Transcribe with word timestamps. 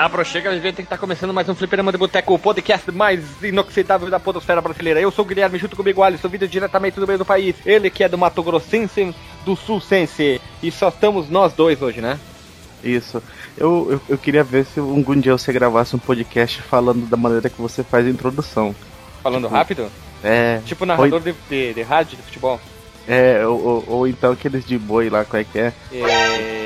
A 0.00 0.08
gente 0.32 0.62
tem 0.62 0.72
que 0.72 0.80
estar 0.80 0.96
tá 0.96 0.98
começando 0.98 1.34
mais 1.34 1.46
um 1.46 1.54
Fliperama 1.54 1.92
de 1.92 1.98
Boteco, 1.98 2.32
o 2.32 2.38
podcast 2.38 2.90
mais 2.90 3.20
inoxidável 3.42 4.08
da 4.08 4.18
podosfera 4.18 4.58
brasileira. 4.58 4.98
Eu 4.98 5.10
sou 5.10 5.26
o 5.26 5.28
Guilherme, 5.28 5.58
junto 5.58 5.76
comigo 5.76 6.02
Alisson, 6.02 6.26
vídeo 6.26 6.48
diretamente 6.48 6.98
do 6.98 7.06
meio 7.06 7.18
do 7.18 7.24
país. 7.26 7.54
Ele 7.66 7.90
que 7.90 8.02
é 8.02 8.08
do 8.08 8.16
Mato 8.16 8.42
Grossense, 8.42 9.14
do 9.44 9.54
Sul 9.54 9.78
Sense. 9.78 10.40
E 10.62 10.70
só 10.70 10.88
estamos 10.88 11.28
nós 11.28 11.52
dois 11.52 11.82
hoje, 11.82 12.00
né? 12.00 12.18
Isso. 12.82 13.22
Eu, 13.58 13.88
eu, 13.90 14.00
eu, 14.08 14.16
queria 14.16 14.42
ver 14.42 14.64
se 14.64 14.80
algum 14.80 15.20
dia 15.20 15.36
você 15.36 15.52
gravasse 15.52 15.94
um 15.94 15.98
podcast 15.98 16.62
falando 16.62 17.06
da 17.06 17.18
maneira 17.18 17.50
que 17.50 17.60
você 17.60 17.84
faz 17.84 18.06
a 18.06 18.08
introdução. 18.08 18.74
Falando 19.22 19.44
tipo, 19.44 19.54
rápido? 19.54 19.90
É. 20.24 20.62
Tipo 20.64 20.86
narrador 20.86 21.20
de, 21.20 21.34
de, 21.50 21.74
de 21.74 21.82
rádio 21.82 22.16
de 22.16 22.22
futebol. 22.22 22.58
É, 23.06 23.46
ou, 23.46 23.62
ou, 23.62 23.84
ou, 23.86 24.08
então 24.08 24.32
aqueles 24.32 24.64
de 24.64 24.78
boi 24.78 25.10
lá, 25.10 25.26
qual 25.26 25.42
é 25.42 25.44
que 25.44 25.58
é? 25.58 25.74
É. 25.92 26.59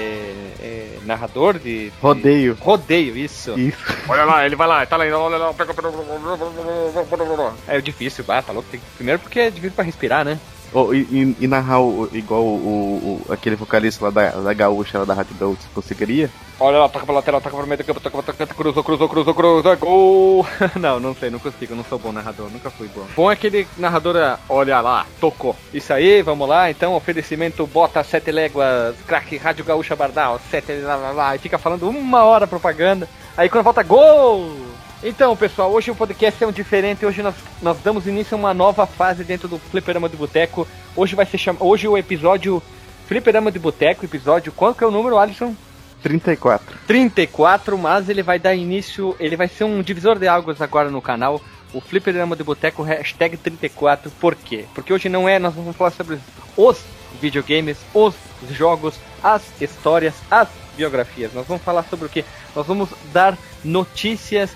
é 1.05 1.07
narrador 1.07 1.59
de, 1.59 1.91
de, 1.91 1.93
Rodeio. 2.01 2.57
Rodeio, 2.61 3.17
isso. 3.17 3.59
Isso. 3.59 3.79
Olha 4.09 4.25
lá, 4.25 4.45
ele 4.45 4.57
vai 4.57 4.67
lá, 4.67 4.85
tá 4.87 4.97
lá, 4.97 5.05
olha 5.05 5.37
lá, 5.37 5.55
pega. 5.55 5.75
É 7.69 7.81
difícil, 7.81 8.25
bah, 8.25 8.43
tá 8.43 8.53
louco. 8.53 8.69
Tem, 8.71 8.81
primeiro 8.97 9.21
porque 9.21 9.41
é 9.41 9.51
difícil 9.51 9.75
pra 9.77 9.85
respirar, 9.85 10.25
né? 10.25 10.39
Oh, 10.75 10.93
e, 10.93 11.37
e, 11.39 11.47
narrar 11.47 11.81
o, 11.81 12.09
igual 12.13 12.43
o, 12.43 13.23
o, 13.29 13.33
aquele 13.33 13.55
vocalista 13.55 14.05
lá 14.05 14.11
da, 14.11 14.31
da 14.31 14.53
gaúcha, 14.53 14.99
lá 14.99 15.05
da 15.05 15.15
Gaúcha, 15.15 15.63
você 15.63 15.69
conseguiria? 15.73 16.29
Olha 16.59 16.79
lá, 16.79 16.89
toca 16.89 17.07
pra 17.07 17.15
lateral, 17.15 17.41
toca 17.41 17.57
pra 17.57 17.65
meio 17.65 17.79
do 17.79 17.85
campo, 17.85 18.01
toca 18.01 18.21
pra 18.21 18.33
toca, 18.35 18.55
cruzou, 18.55 18.83
cruzou, 18.83 19.09
cruzou, 19.09 19.35
cruzou, 19.35 19.77
gol! 19.77 20.47
não, 20.75 20.99
não 20.99 21.15
sei, 21.15 21.31
não 21.31 21.39
consigo, 21.39 21.77
não 21.77 21.85
sou 21.85 21.97
bom 21.97 22.11
narrador, 22.11 22.51
nunca 22.51 22.71
fui 22.71 22.89
bom. 22.89 23.07
Bom 23.15 23.31
é 23.31 23.35
aquele 23.35 23.69
narrador, 23.79 24.17
olha 24.49 24.81
lá, 24.81 25.07
tocou. 25.21 25.55
Isso 25.73 25.93
aí, 25.93 26.23
vamos 26.23 26.49
lá, 26.49 26.69
então, 26.69 26.97
oferecimento, 26.97 27.65
bota 27.69 28.03
sete 28.03 28.33
léguas, 28.33 28.97
craque, 29.07 29.37
Rádio 29.37 29.65
Gaúcha 29.65 29.95
Bardal, 29.95 30.41
sete, 30.51 30.73
lá, 30.81 30.97
lá, 30.97 31.11
lá, 31.13 31.37
e 31.37 31.39
fica 31.39 31.57
falando 31.57 31.89
uma 31.89 32.25
hora 32.25 32.49
propaganda, 32.49 33.09
aí 33.37 33.49
quando 33.49 33.63
volta, 33.63 33.85
gol! 33.85 34.74
Então, 35.07 35.37
pessoal, 35.37 35.71
hoje 35.71 35.91
o 35.91 35.95
podcast 35.95 36.43
é 36.43 36.47
um 36.47 36.51
diferente. 36.51 37.05
Hoje 37.05 37.23
nós, 37.23 37.35
nós 37.61 37.77
damos 37.85 38.07
início 38.07 38.35
a 38.35 38.39
uma 38.39 38.55
nova 38.55 38.87
fase 38.87 39.23
dentro 39.23 39.47
do 39.47 39.59
Fliperama 39.59 40.09
de 40.09 40.17
Boteco. 40.17 40.67
Hoje 40.97 41.15
vai 41.15 41.27
ser 41.27 41.37
cham... 41.37 41.59
Hoje 41.61 41.87
o 41.87 41.99
episódio 41.99 42.63
Fliperama 43.07 43.53
de 43.53 43.59
Boteco, 43.59 44.07
episódio. 44.07 44.51
Qual 44.51 44.75
que 44.75 44.83
é 44.83 44.87
o 44.87 44.91
número, 44.91 45.19
Alisson? 45.19 45.55
34. 46.03 46.79
34, 46.87 47.77
mas 47.77 48.09
ele 48.09 48.23
vai 48.23 48.39
dar 48.39 48.55
início. 48.55 49.15
Ele 49.21 49.37
vai 49.37 49.47
ser 49.47 49.65
um 49.65 49.83
divisor 49.83 50.19
de 50.19 50.27
águas 50.27 50.63
agora 50.63 50.91
no 50.91 51.03
canal. 51.03 51.39
O 51.75 51.83
Fliperama 51.83 52.35
de 52.35 52.43
Boteco, 52.43 52.83
hashtag 52.83 53.37
34. 53.37 54.11
Por 54.13 54.35
quê? 54.35 54.65
Porque 54.75 54.91
hoje 54.91 55.11
não 55.11 55.29
é. 55.29 55.39
Nós 55.39 55.53
vamos 55.53 55.77
falar 55.77 55.91
sobre 55.91 56.19
os 56.57 56.83
videogames, 57.21 57.77
os 57.93 58.15
jogos, 58.51 58.95
as 59.23 59.43
histórias, 59.61 60.15
as 60.31 60.49
biografias. 60.79 61.35
Nós 61.35 61.47
vamos 61.47 61.63
falar 61.63 61.83
sobre 61.85 62.07
o 62.07 62.09
que? 62.09 62.25
Nós 62.57 62.67
vamos 62.67 62.89
dar 63.13 63.37
notícias 63.63 64.51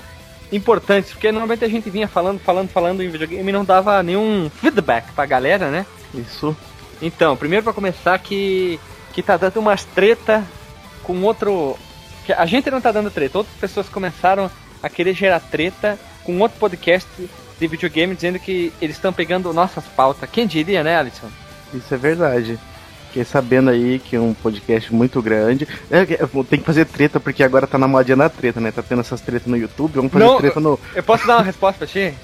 importantes, 0.50 1.12
porque 1.12 1.30
normalmente 1.30 1.64
a 1.64 1.68
gente 1.68 1.90
vinha 1.90 2.08
falando, 2.08 2.38
falando, 2.40 2.68
falando 2.68 3.02
em 3.02 3.08
videogame 3.08 3.48
e 3.48 3.52
não 3.52 3.64
dava 3.64 4.02
nenhum 4.02 4.50
feedback 4.50 5.12
pra 5.12 5.26
galera, 5.26 5.70
né? 5.70 5.86
Isso. 6.14 6.56
Então, 7.00 7.36
primeiro 7.36 7.64
para 7.64 7.72
começar 7.72 8.18
que 8.18 8.80
que 9.12 9.22
tá 9.22 9.36
dando 9.36 9.58
umas 9.58 9.84
treta 9.84 10.44
com 11.02 11.22
outro 11.22 11.76
que 12.24 12.32
a 12.32 12.46
gente 12.46 12.70
não 12.70 12.80
tá 12.80 12.92
dando 12.92 13.10
treta, 13.10 13.38
outras 13.38 13.56
pessoas 13.56 13.88
começaram 13.88 14.50
a 14.82 14.88
querer 14.88 15.14
gerar 15.14 15.40
treta 15.40 15.98
com 16.22 16.38
outro 16.38 16.58
podcast 16.58 17.08
de 17.58 17.66
videogame 17.66 18.14
dizendo 18.14 18.38
que 18.38 18.72
eles 18.80 18.96
estão 18.96 19.12
pegando 19.12 19.52
nossas 19.52 19.84
pautas. 19.84 20.28
Quem 20.30 20.46
diria, 20.46 20.84
né, 20.84 20.96
Alisson? 20.96 21.28
Isso 21.74 21.92
é 21.92 21.96
verdade. 21.96 22.58
Fiquei 23.08 23.24
sabendo 23.24 23.70
aí 23.70 23.98
que 23.98 24.16
é 24.16 24.20
um 24.20 24.34
podcast 24.34 24.92
muito 24.92 25.22
grande. 25.22 25.66
É, 25.90 26.04
tem 26.04 26.60
que 26.60 26.66
fazer 26.66 26.84
treta, 26.84 27.18
porque 27.18 27.42
agora 27.42 27.66
tá 27.66 27.78
na 27.78 27.88
modinha 27.88 28.16
da 28.16 28.28
treta, 28.28 28.60
né? 28.60 28.70
Tá 28.70 28.82
tendo 28.82 29.00
essas 29.00 29.22
tretas 29.22 29.46
no 29.46 29.56
YouTube. 29.56 29.94
Vamos 29.94 30.12
fazer 30.12 30.24
não, 30.24 30.36
treta 30.36 30.60
no. 30.60 30.78
Eu 30.94 31.02
posso 31.02 31.26
dar 31.26 31.36
uma 31.36 31.42
resposta 31.42 31.78
pra 31.78 31.86
ti? 31.86 32.14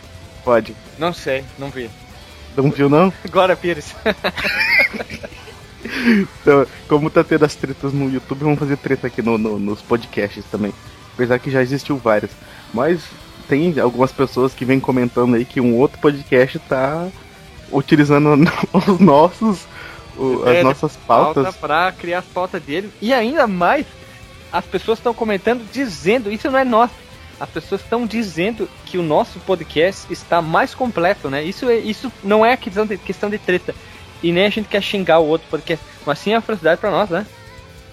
Pode. 0.45 0.77
Não 0.99 1.12
sei, 1.12 1.43
não 1.59 1.71
vi. 1.71 1.91
Não 2.55 2.71
viu, 2.71 2.91
não? 2.91 3.11
Glória 3.31 3.56
Pires. 3.56 3.95
então, 6.43 6.67
como 6.87 7.09
tá 7.09 7.25
tendo 7.25 7.47
as 7.47 7.55
tretas 7.55 7.95
no 7.95 8.11
YouTube, 8.11 8.45
vamos 8.45 8.59
fazer 8.59 8.77
treta 8.77 9.06
aqui 9.06 9.22
no, 9.22 9.39
no, 9.39 9.59
nos 9.59 9.81
podcasts 9.81 10.45
também. 10.51 10.75
Apesar 11.15 11.39
que 11.39 11.51
já 11.51 11.62
existiu 11.62 11.97
várias. 11.97 12.31
Mas 12.75 13.01
tem 13.49 13.78
algumas 13.81 14.12
pessoas 14.12 14.53
que 14.53 14.66
vêm 14.66 14.78
comentando 14.78 15.34
aí 15.34 15.47
que 15.47 15.62
um 15.62 15.77
outro 15.78 15.99
podcast 15.99 16.59
tá 16.59 17.09
utilizando 17.72 18.28
os 18.72 18.99
nossos 19.01 19.66
o, 20.16 20.42
as 20.48 20.62
nossas 20.62 20.97
pautas. 20.97 21.44
Pauta 21.44 21.58
para 21.58 21.92
criar 21.92 22.19
as 22.20 22.25
pautas 22.25 22.62
dele. 22.62 22.91
E 23.00 23.12
ainda 23.12 23.47
mais, 23.47 23.86
as 24.52 24.64
pessoas 24.64 24.98
estão 24.98 25.14
comentando 25.14 25.64
dizendo, 25.72 26.32
isso 26.32 26.50
não 26.50 26.58
é 26.58 26.64
nosso. 26.64 26.94
As 27.38 27.48
pessoas 27.48 27.80
estão 27.80 28.06
dizendo 28.06 28.69
que 28.86 28.97
o 28.97 29.03
nosso 29.03 29.41
podcast 29.41 30.12
está 30.12 30.41
mais 30.41 30.74
completo, 30.74 31.28
né? 31.28 31.42
Isso, 31.42 31.69
é, 31.69 31.76
isso 31.76 32.12
não 32.22 32.47
é 32.47 32.56
questão 32.56 32.86
de, 32.86 32.97
questão 32.97 33.28
de 33.28 33.38
treta. 33.38 33.74
E 34.22 34.32
nem 34.32 34.47
a 34.47 34.50
gente 34.50 34.69
quer 34.69 34.80
xingar 34.80 35.19
o 35.19 35.26
outro 35.26 35.48
podcast. 35.50 35.84
Mas 36.06 36.19
sim 36.19 36.32
é 36.32 36.36
uma 36.36 36.42
felicidade 36.42 36.80
para 36.80 36.91
nós, 36.91 37.10
né? 37.10 37.26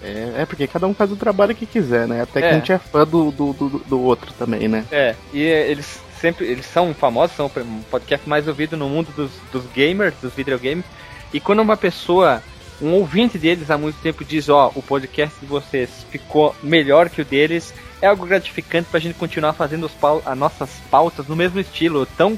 É, 0.04 0.42
é, 0.42 0.46
porque 0.46 0.68
cada 0.68 0.88
um 0.88 0.94
faz 0.94 1.12
o 1.12 1.16
trabalho 1.16 1.56
que 1.56 1.66
quiser, 1.66 2.08
né? 2.08 2.22
Até 2.22 2.42
que 2.42 2.48
é. 2.48 2.50
a 2.52 2.54
gente 2.54 2.72
é 2.72 2.78
fã 2.78 3.06
do, 3.06 3.32
do, 3.32 3.54
do, 3.54 3.70
do 3.80 4.02
outro 4.02 4.34
também, 4.34 4.68
né? 4.68 4.86
É, 4.92 5.16
e 5.34 5.42
eles 5.42 6.00
sempre 6.20 6.46
eles 6.46 6.66
são 6.68 6.94
famosos, 6.94 7.36
são 7.36 7.48
o 7.48 7.84
podcast 7.90 8.30
mais 8.30 8.48
ouvido 8.48 8.78
no 8.78 8.88
mundo 8.88 9.12
dos, 9.16 9.32
dos 9.52 9.66
gamers, 9.74 10.14
dos 10.22 10.34
videogames. 10.34 10.86
E 11.34 11.40
quando 11.40 11.62
uma 11.62 11.78
pessoa, 11.78 12.42
um 12.82 12.94
ouvinte 12.94 13.38
deles 13.38 13.72
há 13.72 13.78
muito 13.78 14.00
tempo 14.02 14.26
diz, 14.26 14.50
ó, 14.50 14.72
oh, 14.76 14.80
o 14.80 14.84
podcast 14.84 15.40
de 15.40 15.46
vocês 15.46 16.06
ficou 16.10 16.56
melhor 16.62 17.10
que 17.10 17.22
o 17.22 17.26
deles, 17.26 17.74
é 18.02 18.08
algo 18.08 18.26
gratificante 18.26 18.90
pra 18.90 19.00
gente 19.00 19.16
continuar 19.16 19.54
fazendo 19.54 19.90
as 20.26 20.38
nossas 20.38 20.70
pautas 20.90 21.28
no 21.28 21.36
mesmo 21.36 21.60
estilo, 21.60 22.06
tão 22.06 22.38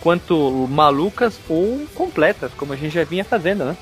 quanto 0.00 0.66
malucas 0.70 1.38
ou 1.48 1.86
completas, 1.94 2.52
como 2.56 2.72
a 2.72 2.76
gente 2.76 2.94
já 2.94 3.04
vinha 3.04 3.24
fazendo, 3.24 3.64
né? 3.64 3.76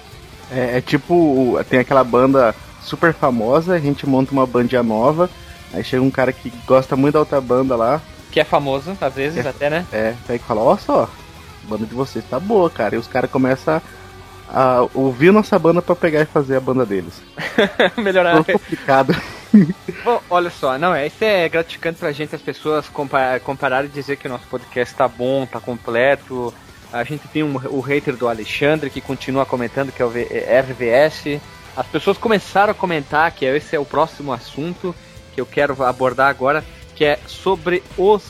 É, 0.50 0.78
é 0.78 0.80
tipo, 0.80 1.58
tem 1.68 1.78
aquela 1.78 2.02
banda 2.02 2.54
super 2.82 3.12
famosa, 3.12 3.74
a 3.74 3.78
gente 3.78 4.06
monta 4.06 4.32
uma 4.32 4.46
bandinha 4.46 4.82
nova, 4.82 5.30
aí 5.72 5.84
chega 5.84 6.02
um 6.02 6.10
cara 6.10 6.32
que 6.32 6.50
gosta 6.66 6.96
muito 6.96 7.14
da 7.14 7.20
outra 7.20 7.40
banda 7.40 7.76
lá. 7.76 8.00
Que 8.32 8.40
é 8.40 8.44
famoso, 8.44 8.96
às 9.00 9.14
vezes 9.14 9.44
é, 9.44 9.48
até, 9.48 9.70
né? 9.70 9.86
É, 9.92 10.14
aí 10.28 10.38
fala, 10.38 10.62
ó 10.62 10.76
só, 10.76 11.04
a 11.04 11.68
banda 11.68 11.86
de 11.86 11.94
vocês 11.94 12.24
tá 12.28 12.40
boa, 12.40 12.68
cara. 12.68 12.94
E 12.94 12.98
os 12.98 13.06
caras 13.06 13.30
começam 13.30 13.74
a 13.76 13.82
ouvir 14.94 15.32
nossa 15.32 15.58
banda 15.58 15.82
para 15.82 15.94
pegar 15.94 16.22
e 16.22 16.26
fazer 16.26 16.56
a 16.56 16.60
banda 16.60 16.86
deles. 16.86 17.22
Melhorar. 17.96 18.42
Foi 18.44 18.54
complicado. 18.54 19.14
Bom, 20.04 20.22
olha 20.30 20.50
só, 20.50 20.78
não, 20.78 20.94
é, 20.94 21.06
isso 21.06 21.24
é 21.24 21.48
gratificante 21.48 21.98
pra 21.98 22.12
gente 22.12 22.34
as 22.34 22.42
pessoas 22.42 22.88
comparar, 22.88 23.40
comparar 23.40 23.84
e 23.84 23.88
dizer 23.88 24.16
que 24.16 24.26
o 24.26 24.30
nosso 24.30 24.46
podcast 24.46 24.94
tá 24.94 25.08
bom, 25.08 25.46
tá 25.46 25.58
completo. 25.58 26.52
A 26.92 27.04
gente 27.04 27.26
tem 27.28 27.42
um, 27.42 27.54
o 27.70 27.80
hater 27.80 28.16
do 28.16 28.28
Alexandre 28.28 28.90
que 28.90 29.00
continua 29.00 29.44
comentando 29.44 29.92
que 29.92 30.02
é 30.02 30.04
o 30.04 30.08
RVS. 30.08 31.40
As 31.76 31.86
pessoas 31.86 32.18
começaram 32.18 32.72
a 32.72 32.74
comentar 32.74 33.30
que 33.32 33.44
esse 33.44 33.76
é 33.76 33.78
o 33.78 33.84
próximo 33.84 34.32
assunto 34.32 34.94
que 35.34 35.40
eu 35.40 35.46
quero 35.46 35.82
abordar 35.82 36.28
agora, 36.28 36.64
que 36.94 37.04
é 37.04 37.18
sobre 37.26 37.82
os 37.96 38.22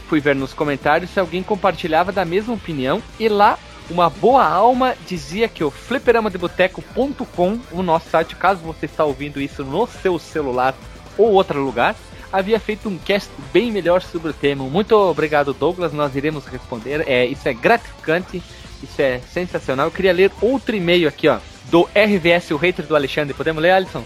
Fui 0.07 0.19
ver 0.19 0.35
nos 0.35 0.53
comentários 0.53 1.09
se 1.11 1.19
alguém 1.19 1.41
compartilhava 1.41 2.11
da 2.11 2.23
mesma 2.23 2.53
opinião 2.53 3.01
e 3.19 3.27
lá 3.27 3.57
uma 3.89 4.09
boa 4.09 4.43
alma 4.43 4.95
dizia 5.07 5.47
que 5.47 5.63
o 5.63 5.69
fliperamadeboteco.com, 5.69 7.59
o 7.71 7.83
nosso 7.83 8.09
site, 8.09 8.35
caso 8.35 8.61
você 8.61 8.85
está 8.85 9.05
ouvindo 9.05 9.39
isso 9.39 9.63
no 9.63 9.85
seu 9.87 10.17
celular 10.17 10.73
ou 11.17 11.31
outro 11.33 11.63
lugar, 11.63 11.95
havia 12.31 12.59
feito 12.59 12.89
um 12.89 12.97
cast 12.97 13.29
bem 13.53 13.71
melhor 13.71 14.01
sobre 14.01 14.31
o 14.31 14.33
tema. 14.33 14.63
Muito 14.65 14.95
obrigado, 14.95 15.53
Douglas. 15.53 15.93
Nós 15.93 16.15
iremos 16.15 16.45
responder. 16.45 17.03
É, 17.07 17.25
isso 17.25 17.47
é 17.47 17.53
gratificante, 17.53 18.41
isso 18.83 19.01
é 19.01 19.19
sensacional. 19.31 19.87
Eu 19.87 19.91
queria 19.91 20.13
ler 20.13 20.31
outro 20.41 20.75
e-mail 20.75 21.07
aqui, 21.07 21.27
ó, 21.27 21.37
do 21.65 21.83
RVS, 21.83 22.51
o 22.51 22.57
hater 22.57 22.85
do 22.85 22.95
Alexandre. 22.95 23.33
Podemos 23.33 23.61
ler, 23.61 23.71
Alisson? 23.71 24.03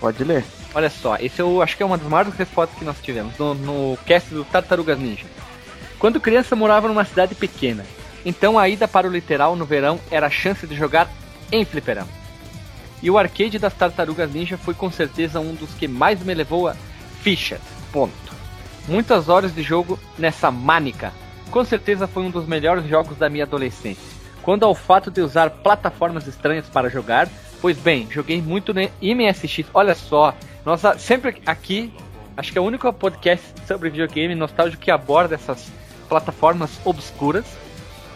Pode 0.00 0.22
ler. 0.22 0.44
Olha 0.74 0.90
só, 0.90 1.16
esse 1.16 1.40
eu 1.40 1.60
acho 1.60 1.76
que 1.76 1.82
é 1.82 1.86
uma 1.86 1.98
das 1.98 2.08
maiores 2.08 2.34
respostas 2.34 2.78
que 2.78 2.84
nós 2.84 3.00
tivemos 3.00 3.36
no, 3.38 3.54
no 3.54 3.98
cast 4.06 4.32
do 4.32 4.44
Tartarugas 4.44 4.98
Ninja. 4.98 5.26
Quando 5.98 6.20
criança 6.20 6.54
morava 6.54 6.86
numa 6.86 7.04
cidade 7.04 7.34
pequena, 7.34 7.84
então 8.24 8.58
a 8.58 8.68
ida 8.68 8.86
para 8.86 9.08
o 9.08 9.10
literal 9.10 9.56
no 9.56 9.64
verão 9.64 9.98
era 10.10 10.26
a 10.26 10.30
chance 10.30 10.66
de 10.66 10.76
jogar 10.76 11.10
em 11.50 11.64
fliperama. 11.64 12.08
E 13.02 13.10
o 13.10 13.18
arcade 13.18 13.58
das 13.58 13.74
Tartarugas 13.74 14.32
Ninja 14.32 14.56
foi 14.56 14.74
com 14.74 14.90
certeza 14.90 15.40
um 15.40 15.54
dos 15.54 15.72
que 15.74 15.88
mais 15.88 16.22
me 16.22 16.34
levou 16.34 16.68
a 16.68 16.76
fichas. 17.22 17.60
Ponto. 17.92 18.14
Muitas 18.86 19.28
horas 19.28 19.54
de 19.54 19.62
jogo 19.62 19.98
nessa 20.18 20.50
manica. 20.50 21.12
Com 21.50 21.64
certeza 21.64 22.06
foi 22.06 22.22
um 22.24 22.30
dos 22.30 22.46
melhores 22.46 22.86
jogos 22.88 23.16
da 23.16 23.28
minha 23.28 23.44
adolescência. 23.44 24.18
Quando 24.42 24.64
ao 24.64 24.74
fato 24.74 25.10
de 25.10 25.20
usar 25.20 25.50
plataformas 25.50 26.26
estranhas 26.26 26.66
para 26.68 26.88
jogar, 26.88 27.28
pois 27.60 27.76
bem, 27.78 28.08
joguei 28.10 28.40
muito 28.40 28.72
no 28.72 28.80
MSX. 28.80 29.66
Olha 29.72 29.94
só, 29.94 30.34
nós 30.64 30.82
sempre 30.98 31.40
aqui, 31.46 31.92
acho 32.36 32.52
que 32.52 32.58
é 32.58 32.60
o 32.60 32.64
único 32.64 32.92
podcast 32.92 33.46
sobre 33.66 33.90
videogame 33.90 34.34
nostálgico 34.34 34.82
que 34.82 34.90
aborda 34.90 35.34
essas 35.34 35.70
plataformas 36.08 36.80
obscuras. 36.84 37.44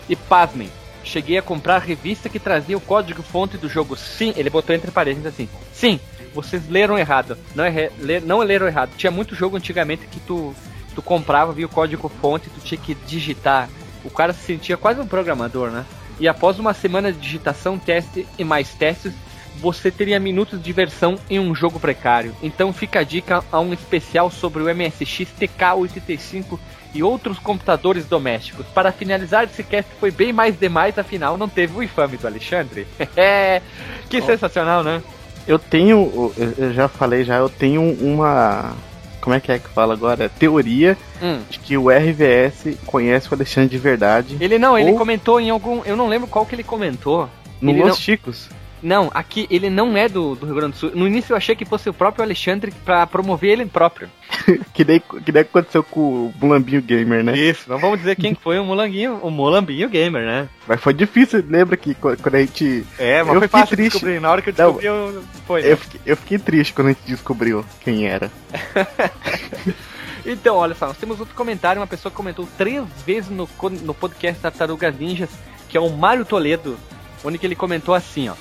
E 0.08 0.16
pasmem, 0.16 0.70
cheguei 1.04 1.38
a 1.38 1.42
comprar 1.42 1.76
a 1.76 1.78
revista 1.78 2.28
que 2.28 2.38
trazia 2.38 2.76
o 2.76 2.80
código 2.80 3.22
fonte 3.22 3.56
do 3.56 3.68
jogo. 3.68 3.96
Sim, 3.96 4.32
ele 4.36 4.50
botou 4.50 4.74
entre 4.74 4.90
parênteses 4.90 5.26
assim. 5.26 5.48
Sim, 5.72 6.00
vocês 6.34 6.68
leram 6.68 6.98
errado. 6.98 7.36
Não, 7.54 7.64
é, 7.64 7.90
não 8.24 8.38
leram 8.38 8.66
errado. 8.66 8.90
Tinha 8.96 9.10
muito 9.10 9.34
jogo 9.34 9.56
antigamente 9.56 10.06
que 10.06 10.20
tu, 10.20 10.54
tu 10.94 11.02
comprava, 11.02 11.52
via 11.52 11.66
o 11.66 11.68
código 11.68 12.08
fonte, 12.20 12.50
tu 12.50 12.60
tinha 12.60 12.80
que 12.80 12.94
digitar. 12.94 13.68
O 14.04 14.10
cara 14.10 14.32
se 14.32 14.40
sentia 14.40 14.76
quase 14.76 15.00
um 15.00 15.06
programador, 15.06 15.70
né? 15.70 15.84
E 16.18 16.28
após 16.28 16.58
uma 16.58 16.74
semana 16.74 17.12
de 17.12 17.18
digitação, 17.18 17.78
teste 17.78 18.26
e 18.38 18.44
mais 18.44 18.74
testes, 18.74 19.12
você 19.58 19.90
teria 19.90 20.18
minutos 20.18 20.58
de 20.58 20.64
diversão 20.64 21.16
em 21.28 21.38
um 21.38 21.54
jogo 21.54 21.78
precário. 21.78 22.34
Então 22.42 22.72
fica 22.72 23.00
a 23.00 23.04
dica 23.04 23.44
a 23.50 23.60
um 23.60 23.72
especial 23.72 24.30
sobre 24.30 24.62
o 24.62 24.74
MSX 24.74 25.28
TK85 25.40 26.58
e 26.94 27.02
outros 27.02 27.38
computadores 27.38 28.06
domésticos. 28.06 28.66
Para 28.74 28.92
finalizar, 28.92 29.44
esse 29.44 29.62
cast 29.62 29.90
foi 29.98 30.10
bem 30.10 30.32
mais 30.32 30.58
demais, 30.58 30.98
afinal 30.98 31.36
não 31.36 31.48
teve 31.48 31.76
o 31.76 31.82
infame 31.82 32.16
do 32.16 32.26
Alexandre. 32.26 32.86
É, 33.16 33.60
que 34.08 34.18
oh. 34.18 34.24
sensacional, 34.24 34.82
né? 34.82 35.02
Eu 35.46 35.58
tenho, 35.58 36.32
eu 36.56 36.72
já 36.72 36.88
falei 36.88 37.24
já, 37.24 37.36
eu 37.36 37.48
tenho 37.48 37.82
uma. 38.00 38.74
Como 39.20 39.34
é 39.34 39.40
que 39.40 39.52
é 39.52 39.58
que 39.58 39.68
fala 39.68 39.92
agora? 39.92 40.28
Teoria 40.28 40.96
hum. 41.22 41.40
de 41.48 41.58
que 41.58 41.76
o 41.76 41.88
RVS 41.90 42.78
conhece 42.86 43.28
o 43.30 43.34
Alexandre 43.34 43.68
de 43.68 43.78
verdade. 43.78 44.36
Ele 44.40 44.58
não, 44.58 44.78
ele 44.78 44.92
comentou 44.94 45.40
em 45.40 45.50
algum. 45.50 45.82
Eu 45.84 45.96
não 45.96 46.08
lembro 46.08 46.26
qual 46.26 46.46
que 46.46 46.54
ele 46.54 46.64
comentou. 46.64 47.28
No 47.60 47.70
ele 47.70 47.80
Los 47.80 47.88
não... 47.88 47.96
Chicos. 47.96 48.48
Não, 48.82 49.10
aqui 49.14 49.46
ele 49.48 49.70
não 49.70 49.96
é 49.96 50.08
do, 50.08 50.34
do 50.34 50.46
Rio 50.46 50.54
Grande 50.54 50.72
do 50.72 50.78
Sul. 50.78 50.92
No 50.94 51.06
início 51.06 51.32
eu 51.32 51.36
achei 51.36 51.54
que 51.54 51.64
fosse 51.64 51.88
o 51.88 51.94
próprio 51.94 52.24
Alexandre 52.24 52.72
para 52.84 53.06
promover 53.06 53.50
ele 53.50 53.66
próprio. 53.66 54.10
que, 54.74 54.84
nem, 54.84 55.00
que 55.00 55.30
nem 55.30 55.42
aconteceu 55.42 55.84
com 55.84 56.00
o 56.00 56.34
Mulambinho 56.40 56.82
Gamer, 56.82 57.22
né? 57.22 57.36
Isso, 57.36 57.70
não 57.70 57.78
vamos 57.78 58.00
dizer 58.00 58.16
quem 58.16 58.34
foi 58.34 58.58
o 58.58 58.64
Mulanguinho, 58.64 59.20
o 59.22 59.30
Mulambinho 59.30 59.88
Gamer, 59.88 60.24
né? 60.24 60.48
Mas 60.66 60.80
foi 60.80 60.92
difícil, 60.92 61.44
lembra 61.48 61.76
que 61.76 61.94
quando 61.94 62.34
a 62.34 62.40
gente. 62.40 62.84
É, 62.98 63.22
mas 63.22 63.34
eu 63.34 63.40
foi 63.40 63.48
fácil 63.48 63.76
triste. 63.76 63.92
descobrir. 63.92 64.20
Na 64.20 64.30
hora 64.30 64.42
que 64.42 64.50
eu 64.50 64.52
descobri, 64.52 64.86
não, 64.86 64.94
eu... 64.94 65.24
foi. 65.46 65.62
Né? 65.62 65.72
Eu, 65.72 65.76
fiquei, 65.76 66.00
eu 66.04 66.16
fiquei 66.16 66.38
triste 66.38 66.72
quando 66.72 66.88
a 66.88 66.90
gente 66.90 67.02
descobriu 67.06 67.64
quem 67.80 68.06
era. 68.06 68.30
Então, 70.24 70.56
olha 70.56 70.74
só, 70.74 70.86
nós 70.86 70.96
temos 70.96 71.18
outro 71.18 71.34
comentário, 71.34 71.80
uma 71.80 71.86
pessoa 71.86 72.12
comentou 72.12 72.48
três 72.56 72.84
vezes 73.04 73.28
no, 73.28 73.48
no 73.82 73.92
podcast 73.92 74.40
Tartarugas 74.40 74.96
Ninjas, 74.96 75.30
que 75.68 75.76
é 75.76 75.80
o 75.80 75.90
Mário 75.90 76.24
Toledo, 76.24 76.78
onde 77.24 77.38
ele 77.42 77.56
comentou 77.56 77.94
assim, 77.94 78.28
ó. 78.28 78.34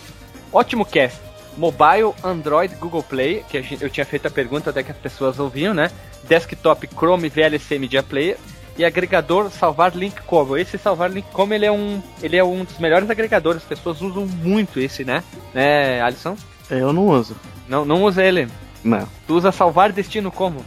Ótimo 0.51 0.86
cast. 0.86 1.19
Mobile, 1.57 2.13
Android, 2.24 2.75
Google 2.75 3.03
Play, 3.03 3.44
que 3.50 3.77
eu 3.81 3.89
tinha 3.89 4.06
feito 4.06 4.27
a 4.27 4.31
pergunta 4.31 4.69
até 4.69 4.83
que 4.83 4.92
as 4.92 4.98
pessoas 4.98 5.38
ouviam, 5.38 5.74
né? 5.74 5.92
Desktop, 6.27 6.88
Chrome, 6.88 7.30
VLC 7.30 7.77
Media 7.77 8.01
Player 8.01 8.38
e 8.77 8.86
agregador 8.86 9.50
salvar 9.51 9.95
link 9.95 10.21
como. 10.21 10.57
Esse 10.57 10.77
salvar 10.77 11.12
link 11.12 11.25
como 11.33 11.53
ele 11.53 11.65
é 11.65 11.71
um, 11.71 12.01
ele 12.21 12.38
é 12.38 12.44
um 12.44 12.63
dos 12.63 12.77
melhores 12.80 13.09
agregadores. 13.09 13.62
As 13.62 13.68
pessoas 13.68 14.01
usam 14.01 14.25
muito 14.25 14.80
esse, 14.80 15.03
né? 15.03 15.24
Né, 15.53 16.01
Alisson? 16.01 16.38
Eu 16.69 16.94
não 16.94 17.07
uso. 17.07 17.36
Não, 17.68 17.83
não 17.83 18.03
usa 18.03 18.24
ele. 18.24 18.48
Não. 18.83 19.07
Tu 19.27 19.36
usa 19.36 19.51
salvar 19.51 19.92
destino 19.92 20.31
como? 20.31 20.65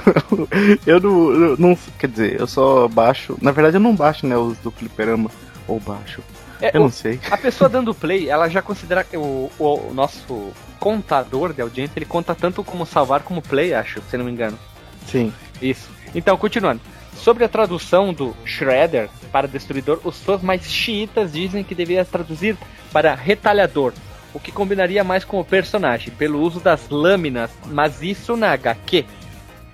eu 0.86 1.00
não, 1.00 1.30
eu 1.32 1.56
não, 1.58 1.78
quer 1.98 2.08
dizer, 2.08 2.40
eu 2.40 2.46
só 2.46 2.88
baixo. 2.88 3.36
Na 3.40 3.52
verdade, 3.52 3.76
eu 3.76 3.80
não 3.80 3.94
baixo, 3.94 4.26
né, 4.26 4.36
os 4.36 4.56
do 4.58 4.70
fliperama 4.70 5.30
ou 5.68 5.78
baixo. 5.78 6.22
É, 6.60 6.76
eu 6.76 6.80
não 6.80 6.90
sei. 6.90 7.20
A 7.30 7.36
pessoa 7.36 7.68
dando 7.68 7.94
play, 7.94 8.28
ela 8.28 8.48
já 8.48 8.62
considera 8.62 9.04
que 9.04 9.16
o, 9.16 9.50
o, 9.58 9.64
o, 9.64 9.94
nosso 9.94 10.52
contador 10.78 11.52
de 11.52 11.60
audiência, 11.60 11.98
ele 11.98 12.06
conta 12.06 12.34
tanto 12.34 12.64
como 12.64 12.86
salvar 12.86 13.22
como 13.22 13.42
play, 13.42 13.74
acho, 13.74 14.00
se 14.10 14.16
não 14.16 14.24
me 14.24 14.30
engano. 14.30 14.58
Sim. 15.06 15.32
Isso. 15.60 15.90
Então, 16.14 16.36
continuando. 16.36 16.80
Sobre 17.14 17.44
a 17.44 17.48
tradução 17.48 18.12
do 18.12 18.36
Shredder 18.44 19.08
para 19.32 19.48
destruidor, 19.48 20.00
os 20.04 20.20
fãs 20.22 20.42
mais 20.42 20.70
xiitas 20.70 21.32
dizem 21.32 21.64
que 21.64 21.74
deveria 21.74 22.04
traduzir 22.04 22.56
para 22.92 23.14
retalhador, 23.14 23.92
o 24.34 24.38
que 24.38 24.52
combinaria 24.52 25.02
mais 25.02 25.24
com 25.24 25.40
o 25.40 25.44
personagem, 25.44 26.12
pelo 26.12 26.40
uso 26.40 26.60
das 26.60 26.88
lâminas, 26.90 27.50
mas 27.66 28.02
isso 28.02 28.36
na 28.36 28.52
HQ. 28.52 29.06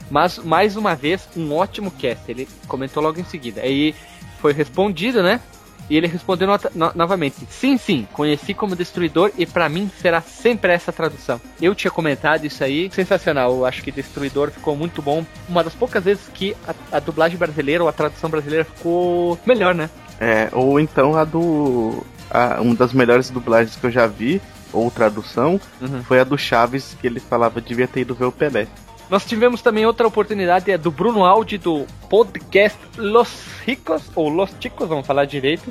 Mas, 0.08 0.38
mais 0.38 0.76
uma 0.76 0.94
vez, 0.94 1.28
um 1.36 1.52
ótimo 1.52 1.90
cast, 1.90 2.30
ele 2.30 2.48
comentou 2.68 3.02
logo 3.02 3.18
em 3.18 3.24
seguida. 3.24 3.60
Aí 3.60 3.94
foi 4.40 4.52
respondido, 4.52 5.22
né? 5.22 5.40
E 5.88 5.96
ele 5.96 6.06
respondeu 6.06 6.46
no, 6.48 6.58
no, 6.74 6.92
novamente: 6.94 7.36
Sim, 7.48 7.76
sim, 7.76 8.06
conheci 8.12 8.54
como 8.54 8.76
Destruidor 8.76 9.30
e 9.36 9.46
para 9.46 9.68
mim 9.68 9.90
será 10.00 10.20
sempre 10.20 10.72
essa 10.72 10.92
tradução. 10.92 11.40
Eu 11.60 11.74
tinha 11.74 11.90
comentado 11.90 12.44
isso 12.44 12.62
aí, 12.62 12.90
sensacional. 12.92 13.52
Eu 13.52 13.66
acho 13.66 13.82
que 13.82 13.92
Destruidor 13.92 14.50
ficou 14.50 14.76
muito 14.76 15.02
bom. 15.02 15.24
Uma 15.48 15.62
das 15.62 15.74
poucas 15.74 16.04
vezes 16.04 16.28
que 16.32 16.56
a, 16.66 16.96
a 16.96 17.00
dublagem 17.00 17.38
brasileira 17.38 17.82
ou 17.82 17.88
a 17.88 17.92
tradução 17.92 18.30
brasileira 18.30 18.64
ficou 18.64 19.38
melhor, 19.44 19.74
né? 19.74 19.90
É, 20.20 20.48
ou 20.52 20.78
então 20.78 21.16
a 21.16 21.24
do. 21.24 22.04
A, 22.30 22.60
uma 22.60 22.74
das 22.74 22.92
melhores 22.92 23.28
dublagens 23.28 23.76
que 23.76 23.84
eu 23.84 23.90
já 23.90 24.06
vi, 24.06 24.40
ou 24.72 24.90
tradução, 24.90 25.60
uhum. 25.80 26.02
foi 26.02 26.18
a 26.20 26.24
do 26.24 26.38
Chaves, 26.38 26.96
que 26.98 27.06
ele 27.06 27.20
falava 27.20 27.60
devia 27.60 27.86
ter 27.86 28.00
ido 28.00 28.14
ver 28.14 28.24
o 28.24 28.32
Pelé. 28.32 28.66
Nós 29.12 29.26
tivemos 29.26 29.60
também 29.60 29.84
outra 29.84 30.08
oportunidade, 30.08 30.70
é 30.70 30.78
do 30.78 30.90
Bruno 30.90 31.22
Aldi, 31.22 31.58
do 31.58 31.86
podcast 32.08 32.78
Los 32.96 33.44
Ricos, 33.62 34.10
ou 34.14 34.30
Los 34.30 34.50
Chicos, 34.58 34.88
vamos 34.88 35.06
falar 35.06 35.26
direito. 35.26 35.70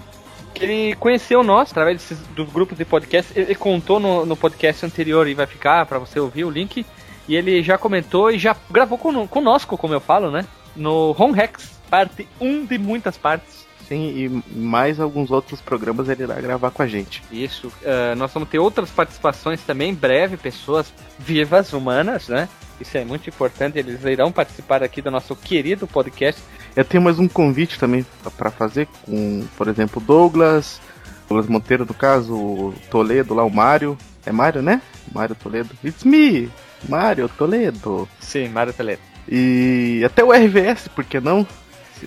Que 0.54 0.64
ele 0.64 0.96
conheceu 0.98 1.42
nós 1.42 1.72
através 1.72 1.98
desses, 1.98 2.20
dos 2.36 2.48
grupos 2.52 2.78
de 2.78 2.86
podcast. 2.86 3.34
Ele 3.36 3.56
contou 3.56 4.00
no, 4.00 4.28
no 4.28 4.38
podcast 4.38 4.86
anterior 4.86 5.28
e 5.28 5.34
vai 5.34 5.48
ficar 5.48 5.88
para 5.88 5.98
você 5.98 6.20
ouvir 6.20 6.46
o 6.46 6.52
link. 6.52 6.86
E 7.28 7.36
ele 7.36 7.64
já 7.64 7.80
comentou 7.80 8.30
e 8.30 8.38
já 8.38 8.56
gravou 8.70 8.96
con, 8.96 9.26
conosco, 9.26 9.76
como 9.76 9.96
eu 9.96 10.00
falo, 10.00 10.30
né? 10.30 10.46
No 10.76 11.16
Home 11.18 11.34
Hacks, 11.34 11.80
parte 11.90 12.28
1 12.40 12.68
de 12.68 12.78
muitas 12.78 13.18
partes. 13.18 13.66
Sim, 13.88 14.44
e 14.52 14.56
mais 14.56 15.00
alguns 15.00 15.32
outros 15.32 15.60
programas 15.60 16.08
ele 16.10 16.22
irá 16.22 16.40
gravar 16.40 16.70
com 16.70 16.84
a 16.84 16.88
gente. 16.88 17.24
Isso. 17.32 17.70
Uh, 17.82 18.16
nós 18.16 18.32
vamos 18.32 18.50
ter 18.50 18.60
outras 18.60 18.92
participações 18.92 19.64
também, 19.64 19.96
breve, 19.96 20.38
pessoas 20.38 20.94
vivas, 21.18 21.74
humanas, 21.74 22.28
né? 22.28 22.48
Isso 22.82 22.98
é 22.98 23.06
muito 23.06 23.30
importante. 23.30 23.78
Eles 23.78 24.04
irão 24.04 24.32
participar 24.32 24.82
aqui 24.84 25.02
do 25.02 25.12
nosso 25.12 25.36
querido 25.36 25.88
podcast. 25.88 26.42
Eu 26.76 26.84
tenho 26.84 27.04
mais 27.04 27.20
um 27.20 27.28
convite 27.28 27.80
também 27.80 28.06
para 28.38 28.50
fazer 28.50 28.88
com, 29.04 29.46
por 29.56 29.68
exemplo, 29.68 30.02
Douglas, 30.02 30.82
Douglas 31.28 31.48
Monteiro, 31.48 31.86
no 31.86 31.94
caso, 31.94 32.34
o 32.34 32.74
Toledo 32.90 33.34
lá, 33.34 33.44
o 33.44 33.50
Mário. 33.50 33.98
É 34.26 34.32
Mário, 34.32 34.62
né? 34.62 34.82
Mário 35.14 35.36
Toledo. 35.36 35.70
It's 35.84 36.04
me, 36.04 36.50
Mário 36.88 37.30
Toledo. 37.30 38.08
Sim, 38.20 38.50
Mário 38.50 38.74
Toledo. 38.74 39.02
E 39.30 40.02
até 40.06 40.24
o 40.24 40.32
RVS, 40.32 40.88
por 40.88 41.04
que 41.04 41.20
não? 41.20 41.46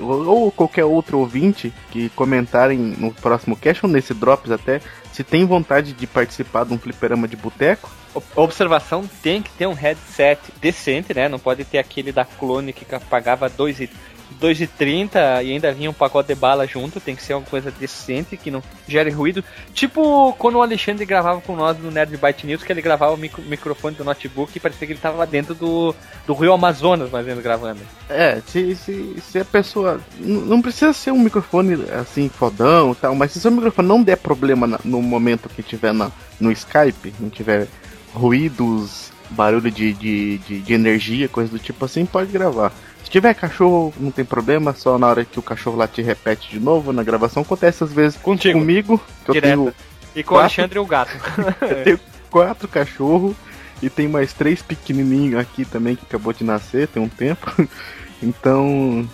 Ou 0.01 0.51
qualquer 0.51 0.85
outro 0.85 1.19
ouvinte 1.19 1.73
que 1.91 2.09
comentarem 2.11 2.79
no 2.79 3.13
próximo 3.13 3.57
cast 3.57 3.85
ou 3.85 3.91
nesse 3.91 4.15
Drops 4.15 4.51
até, 4.51 4.81
se 5.13 5.23
tem 5.23 5.45
vontade 5.45 5.93
de 5.93 6.07
participar 6.07 6.65
de 6.65 6.75
um 6.75 6.79
fliperama 6.79 7.29
de 7.29 7.37
boteco, 7.37 7.91
observação 8.37 9.09
tem 9.23 9.43
que 9.43 9.51
ter 9.51 9.67
um 9.67 9.73
headset 9.73 10.41
decente, 10.61 11.13
né? 11.15 11.29
Não 11.29 11.39
pode 11.39 11.65
ter 11.65 11.79
aquele 11.79 12.13
da 12.13 12.25
clone 12.25 12.73
que 12.73 12.85
pagava 13.09 13.51
2,30 13.51 13.91
e 15.43 15.53
ainda 15.53 15.73
vinha 15.73 15.89
um 15.89 15.95
pacote 15.95 16.29
de 16.29 16.35
bala 16.35 16.67
junto. 16.67 17.01
Tem 17.01 17.17
que 17.17 17.23
ser 17.23 17.35
uma 17.35 17.43
coisa 17.43 17.71
decente, 17.71 18.37
que 18.37 18.51
não 18.51 18.63
gere 18.87 19.11
ruído. 19.11 19.43
Tipo 19.73 20.35
quando 20.39 20.57
o 20.57 20.63
Alexandre 20.63 21.05
gravava 21.05 21.41
com 21.41 21.57
nós 21.57 21.79
no 21.79 21.91
Nerd 21.91 22.17
Byte 22.17 22.47
News, 22.47 22.63
que 22.63 22.73
ele 22.73 22.83
gravava 22.83 23.15
o 23.15 23.17
micro 23.17 23.43
microfone 23.43 23.97
do 23.97 24.05
notebook 24.05 24.55
e 24.55 24.61
parecia 24.61 24.87
que 24.87 24.93
ele 24.93 24.99
estava 24.99 25.27
dentro 25.27 25.55
do, 25.55 25.95
do 26.27 26.35
Rio 26.35 26.53
Amazonas, 26.53 27.11
mais 27.11 27.27
ou 27.27 27.37
gravando. 27.37 27.81
É, 28.09 28.41
se, 28.47 28.77
se, 28.77 29.17
se 29.21 29.39
a 29.39 29.45
pessoa. 29.45 30.01
Não 30.19 30.61
precisa 30.61 30.93
ser 30.93 31.11
um 31.11 31.19
microfone 31.19 31.85
assim, 32.01 32.29
fodão 32.29 32.93
e 32.93 32.95
tal, 32.97 33.15
mas 33.15 33.33
se 33.33 33.41
seu 33.41 33.51
microfone 33.51 33.89
não 33.89 34.03
der 34.03 34.17
problema 34.17 34.79
no 34.85 35.01
momento 35.01 35.49
que 35.49 35.63
tiver 35.63 35.93
na, 35.93 36.11
no 36.39 36.53
Skype, 36.53 37.15
não 37.19 37.31
tiver 37.31 37.67
ruídos 38.13 39.13
barulho 39.31 39.71
de, 39.71 39.93
de, 39.93 40.39
de, 40.39 40.61
de 40.61 40.75
energia, 40.75 41.29
coisa 41.29 41.51
do 41.51 41.59
tipo 41.59 41.85
assim, 41.85 42.07
pode 42.07 42.31
gravar. 42.31 42.73
Se 43.05 43.11
tiver 43.11 43.35
cachorro, 43.35 43.93
não 44.01 44.11
tem 44.11 44.25
problema, 44.25 44.75
só 44.75 44.99
na 44.99 45.07
hora 45.07 45.25
que 45.25 45.39
o 45.39 45.43
cachorro 45.43 45.77
lá 45.77 45.87
te 45.87 46.03
repete 46.03 46.51
de 46.51 46.59
novo 46.59 46.93
na 46.93 47.03
gravação. 47.03 47.43
Acontece 47.43 47.85
às 47.85 47.93
vezes 47.93 48.19
Contigo. 48.19 48.59
comigo, 48.59 49.01
que 49.27 49.33
Direto. 49.33 49.51
eu 49.53 49.65
tenho, 49.67 49.75
E 50.17 50.23
com 50.23 50.35
o. 50.35 50.39
Alexandre 50.39 50.77
e 50.79 50.81
o 50.81 50.87
gato. 50.87 51.13
eu 51.61 51.85
tenho 51.85 52.01
quatro 52.31 52.67
cachorros 52.67 53.37
e 53.83 53.89
tem 53.91 54.09
mais 54.09 54.33
três 54.33 54.63
pequenininhos 54.63 55.39
aqui 55.39 55.65
também 55.65 55.95
que 55.97 56.05
acabou 56.05 56.33
de 56.33 56.43
nascer, 56.45 56.89
tem 56.89 57.03
um 57.03 57.09
tempo. 57.09 57.53
Então 58.23 59.07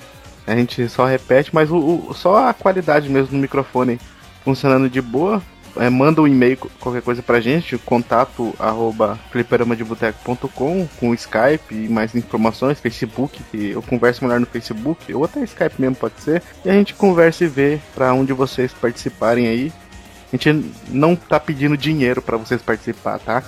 a 0.47 0.55
gente 0.55 0.89
só 0.89 1.05
repete, 1.05 1.51
mas 1.53 1.69
o, 1.71 1.77
o- 2.11 2.15
só 2.15 2.49
a 2.49 2.55
qualidade 2.55 3.09
mesmo 3.09 3.35
no 3.35 3.41
microfone 3.41 3.99
funcionando 4.45 4.89
de 4.89 5.01
boa. 5.01 5.43
É, 5.77 5.89
manda 5.89 6.21
um 6.21 6.27
e-mail, 6.27 6.57
qualquer 6.81 7.03
coisa 7.03 7.23
pra 7.23 7.41
gente, 7.41 7.79
contato 7.79 8.55
arroba 8.59 9.19
fliperamadeboteco.com 9.31 10.89
com 10.99 11.15
Skype 11.15 11.73
e 11.73 11.89
mais 11.89 12.15
informações, 12.15 12.81
Facebook, 12.81 13.43
que 13.51 13.71
eu 13.71 13.83
converso 13.83 14.25
melhor 14.25 14.41
no 14.41 14.47
Facebook, 14.47 15.13
ou 15.15 15.25
até 15.25 15.43
Skype 15.45 15.75
mesmo 15.79 15.97
pode 15.97 16.21
ser, 16.21 16.43
e 16.65 16.71
a 16.71 16.73
gente 16.73 16.95
conversa 16.95 17.45
e 17.45 17.49
vê 17.49 17.79
pra 17.95 18.13
onde 18.13 18.33
vocês 18.33 18.73
participarem 18.73 19.47
aí. 19.47 19.73
A 20.33 20.37
gente 20.37 20.73
não 20.89 21.17
tá 21.17 21.41
pedindo 21.41 21.77
dinheiro 21.77 22.23
pra 22.23 22.37
vocês 22.37 22.63
participar, 22.63 23.19
tá? 23.19 23.43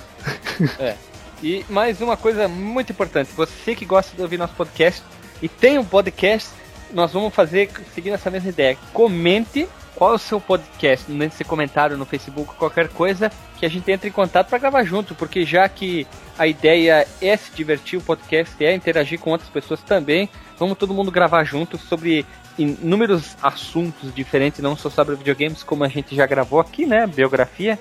E 1.41 1.65
mais 1.69 1.99
uma 2.01 2.15
coisa 2.15 2.47
muito 2.47 2.91
importante, 2.91 3.31
você 3.35 3.75
que 3.75 3.85
gosta 3.85 4.15
de 4.15 4.21
ouvir 4.21 4.37
nosso 4.37 4.53
podcast 4.53 5.03
e 5.41 5.49
tem 5.49 5.77
um 5.77 5.83
podcast, 5.83 6.49
nós 6.93 7.11
vamos 7.11 7.33
fazer 7.33 7.69
seguindo 7.93 8.13
essa 8.13 8.29
mesma 8.31 8.49
ideia. 8.49 8.77
Comente 8.93 9.67
qual 9.95 10.13
é 10.13 10.15
o 10.15 10.19
seu 10.19 10.39
podcast 10.39 11.11
nesse 11.11 11.43
comentário 11.43 11.97
no 11.97 12.05
Facebook, 12.05 12.55
qualquer 12.55 12.89
coisa, 12.89 13.31
que 13.57 13.65
a 13.65 13.69
gente 13.69 13.91
entre 13.91 14.09
em 14.09 14.11
contato 14.11 14.49
para 14.49 14.57
gravar 14.57 14.83
junto, 14.83 15.15
porque 15.15 15.45
já 15.45 15.67
que 15.69 16.07
a 16.37 16.47
ideia 16.47 17.07
é 17.21 17.37
se 17.37 17.51
divertir, 17.53 17.97
o 17.97 18.01
podcast 18.01 18.63
é 18.63 18.73
interagir 18.73 19.19
com 19.19 19.31
outras 19.31 19.49
pessoas 19.49 19.81
também, 19.81 20.29
vamos 20.57 20.77
todo 20.77 20.93
mundo 20.93 21.11
gravar 21.11 21.43
junto 21.43 21.77
sobre 21.77 22.25
inúmeros 22.57 23.35
assuntos 23.41 24.13
diferentes, 24.13 24.59
não 24.61 24.75
só 24.75 24.89
sobre 24.89 25.15
videogames, 25.15 25.63
como 25.63 25.83
a 25.83 25.87
gente 25.87 26.15
já 26.15 26.25
gravou 26.25 26.59
aqui, 26.59 26.85
né? 26.85 27.07
Biografia. 27.07 27.79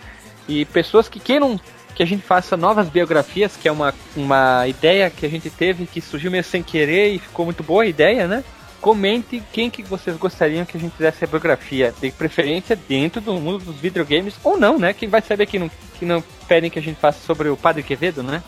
E 0.49 0.65
pessoas 0.67 1.09
que 1.09 1.21
queiram 1.21 1.61
que 1.95 2.03
a 2.03 2.07
gente 2.07 2.23
faça 2.23 2.57
novas 2.57 2.89
biografias, 2.89 3.57
que 3.57 3.69
é 3.69 3.73
uma, 3.73 3.95
uma 4.17 4.67
ideia 4.67 5.11
que 5.11 5.27
a 5.27 5.29
gente 5.29 5.51
teve, 5.51 5.87
que 5.87 6.01
surgiu 6.01 6.31
meio 6.31 6.43
sem 6.43 6.63
querer 6.63 7.15
e 7.15 7.19
ficou 7.19 7.45
muito 7.45 7.63
boa 7.63 7.83
a 7.83 7.87
ideia, 7.87 8.27
né? 8.27 8.43
Comente 8.83 9.41
quem 9.53 9.71
que 9.71 9.81
vocês 9.81 10.17
gostariam 10.17 10.67
que 10.67 10.77
a 10.77 10.81
gente 10.81 10.97
fizesse 10.97 11.25
a 11.25 11.29
biografia, 11.29 11.95
de 12.01 12.11
preferência 12.11 12.75
dentro 12.75 13.21
do 13.21 13.35
mundo 13.35 13.65
dos 13.65 13.77
videogames, 13.77 14.35
ou 14.43 14.59
não, 14.59 14.77
né? 14.77 14.93
Quem 14.93 15.09
vai 15.09 15.23
saber 15.23 15.47
que 15.47 15.57
não, 15.57 15.71
que 15.99 16.05
não 16.05 16.23
pedem 16.49 16.69
que 16.69 16.81
a 16.81 16.83
gente 16.83 16.99
faça 16.99 17.25
sobre 17.25 17.49
o 17.49 17.57
Padre 17.57 17.85
Quevedo, 17.85 18.25
né? 18.25 18.43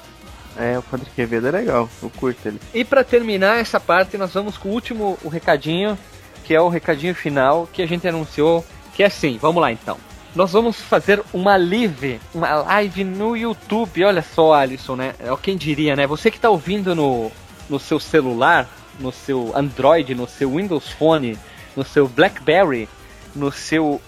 É, 0.56 0.76
o 0.76 0.82
Padre 0.82 1.06
Quevedo 1.14 1.46
é 1.46 1.50
legal, 1.52 1.88
eu 2.02 2.10
curto 2.10 2.48
ele. 2.48 2.60
E 2.74 2.84
para 2.84 3.04
terminar 3.04 3.60
essa 3.60 3.78
parte, 3.78 4.18
nós 4.18 4.34
vamos 4.34 4.58
com 4.58 4.70
o 4.70 4.72
último 4.72 5.16
o 5.22 5.28
recadinho, 5.28 5.96
que 6.42 6.52
é 6.52 6.60
o 6.60 6.68
recadinho 6.68 7.14
final 7.14 7.68
que 7.72 7.80
a 7.80 7.86
gente 7.86 8.06
anunciou, 8.06 8.66
que 8.92 9.04
é 9.04 9.06
assim, 9.06 9.38
vamos 9.40 9.62
lá 9.62 9.70
então. 9.70 9.96
Nós 10.34 10.50
vamos 10.50 10.80
fazer 10.80 11.22
uma 11.32 11.56
live, 11.56 12.20
uma 12.34 12.56
live 12.62 13.04
no 13.04 13.36
YouTube. 13.36 14.04
Olha 14.04 14.20
só, 14.22 14.52
Alisson, 14.52 14.96
né? 14.96 15.14
É 15.20 15.32
quem 15.40 15.56
diria, 15.56 15.94
né? 15.94 16.08
Você 16.08 16.28
que 16.28 16.40
tá 16.40 16.50
ouvindo 16.50 16.92
no, 16.92 17.30
no 17.70 17.78
seu 17.78 18.00
celular, 18.00 18.68
no 18.98 19.12
seu 19.12 19.52
Android, 19.56 20.14
no 20.14 20.28
seu 20.28 20.50
Windows 20.50 20.88
Phone, 20.90 21.38
no 21.76 21.84
seu 21.84 22.08
BlackBerry, 22.08 22.88
no 23.34 23.50
seu 23.50 24.00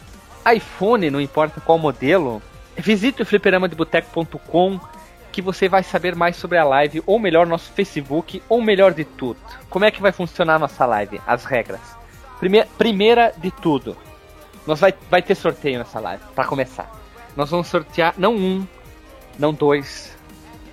iPhone, 0.54 1.10
não 1.10 1.20
importa 1.20 1.60
qual 1.60 1.78
modelo, 1.78 2.40
visite 2.76 3.22
o 3.22 3.26
fliperamadeboteco.com 3.26 4.80
que 5.32 5.42
você 5.42 5.68
vai 5.68 5.82
saber 5.82 6.14
mais 6.14 6.36
sobre 6.36 6.56
a 6.56 6.64
live, 6.64 7.02
ou 7.04 7.18
melhor, 7.18 7.46
nosso 7.46 7.70
Facebook, 7.72 8.42
ou 8.48 8.62
melhor 8.62 8.94
de 8.94 9.04
tudo. 9.04 9.38
Como 9.68 9.84
é 9.84 9.90
que 9.90 10.00
vai 10.00 10.10
funcionar 10.10 10.54
a 10.54 10.58
nossa 10.58 10.86
live? 10.86 11.20
As 11.26 11.44
regras. 11.44 11.80
Primeira, 12.38 12.66
primeira 12.78 13.34
de 13.36 13.50
tudo, 13.50 13.96
nós 14.66 14.80
vai, 14.80 14.94
vai 15.10 15.20
ter 15.20 15.34
sorteio 15.34 15.78
nessa 15.78 16.00
live, 16.00 16.22
para 16.34 16.44
começar. 16.44 16.90
Nós 17.36 17.50
vamos 17.50 17.66
sortear 17.66 18.14
não 18.16 18.34
um, 18.34 18.66
não 19.38 19.52
dois, 19.52 20.16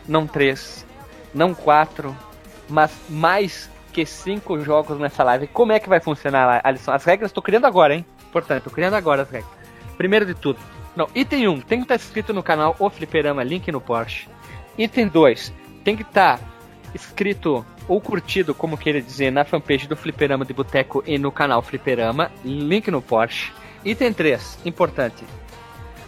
não 0.07 0.25
três, 0.25 0.85
não 1.33 1.53
quatro, 1.53 2.15
mas 2.69 2.91
mais 3.09 3.69
que 3.93 4.05
cinco 4.05 4.59
jogos 4.59 4.99
nessa 4.99 5.23
live. 5.23 5.47
Como 5.47 5.71
é 5.71 5.79
que 5.79 5.87
vai 5.87 5.99
funcionar, 5.99 6.59
Alisson? 6.63 6.91
As 6.91 7.05
regras 7.05 7.29
estou 7.29 7.43
criando 7.43 7.65
agora, 7.65 7.95
hein? 7.95 8.05
Portanto, 8.31 8.63
tô 8.63 8.69
criando 8.71 8.95
agora 8.95 9.21
as 9.21 9.29
regras. 9.29 9.51
Primeiro 9.95 10.25
de 10.25 10.33
tudo, 10.33 10.59
não, 10.95 11.07
item 11.13 11.47
1 11.47 11.61
tem 11.61 11.79
que 11.79 11.85
estar 11.85 11.95
escrito 11.95 12.33
no 12.33 12.43
canal 12.43 12.75
O 12.79 12.89
Fliperama, 12.89 13.43
link 13.43 13.71
no 13.71 13.79
Porsche. 13.79 14.27
Item 14.77 15.07
2 15.07 15.53
tem 15.83 15.95
que 15.95 16.01
estar 16.01 16.39
escrito 16.93 17.65
ou 17.87 17.99
curtido, 17.99 18.55
como 18.55 18.77
queira 18.77 19.01
dizer, 19.01 19.31
na 19.31 19.43
fanpage 19.43 19.87
do 19.87 19.95
Fliperama 19.95 20.45
de 20.45 20.53
Boteco 20.53 21.03
e 21.05 21.17
no 21.17 21.31
canal 21.31 21.61
Fliperama, 21.61 22.31
link 22.43 22.89
no 22.89 23.01
Porsche. 23.01 23.51
Item 23.85 24.13
3, 24.13 24.59
importante. 24.65 25.23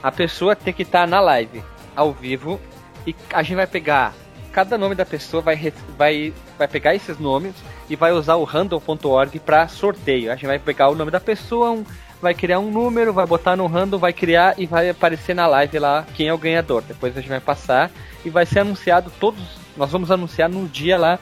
A 0.01 0.11
pessoa 0.11 0.55
tem 0.55 0.73
que 0.73 0.83
estar 0.83 1.07
na 1.07 1.19
live, 1.19 1.63
ao 1.95 2.13
vivo, 2.13 2.59
e 3.05 3.15
a 3.33 3.43
gente 3.43 3.55
vai 3.55 3.67
pegar 3.67 4.13
cada 4.55 4.77
nome 4.77 4.95
da 4.95 5.05
pessoa, 5.05 5.43
vai, 5.43 5.73
vai, 5.97 6.33
vai 6.57 6.65
pegar 6.65 6.95
esses 6.95 7.19
nomes 7.19 7.53
e 7.89 7.95
vai 7.97 8.13
usar 8.13 8.35
o 8.35 8.45
random.org 8.45 9.37
para 9.41 9.67
sorteio. 9.67 10.31
A 10.31 10.35
gente 10.35 10.47
vai 10.47 10.57
pegar 10.57 10.87
o 10.87 10.95
nome 10.95 11.11
da 11.11 11.19
pessoa, 11.19 11.71
um- 11.71 11.83
vai 12.21 12.33
criar 12.33 12.59
um 12.59 12.71
número, 12.71 13.11
vai 13.11 13.25
botar 13.25 13.57
no 13.57 13.67
random, 13.67 13.97
vai 13.97 14.13
criar 14.13 14.55
e 14.57 14.65
vai 14.65 14.89
aparecer 14.89 15.35
na 15.35 15.45
live 15.45 15.77
lá 15.77 16.05
quem 16.15 16.29
é 16.29 16.33
o 16.33 16.37
ganhador. 16.37 16.81
Depois 16.87 17.17
a 17.17 17.19
gente 17.19 17.29
vai 17.29 17.41
passar 17.41 17.91
e 18.23 18.29
vai 18.29 18.45
ser 18.45 18.59
anunciado 18.59 19.11
todos. 19.19 19.43
Nós 19.75 19.91
vamos 19.91 20.09
anunciar 20.09 20.47
no 20.47 20.69
dia 20.69 20.97
lá 20.97 21.19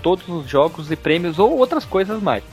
todos 0.00 0.28
os 0.28 0.48
jogos 0.48 0.92
e 0.92 0.94
prêmios 0.94 1.40
ou 1.40 1.58
outras 1.58 1.84
coisas 1.84 2.22
mais. 2.22 2.44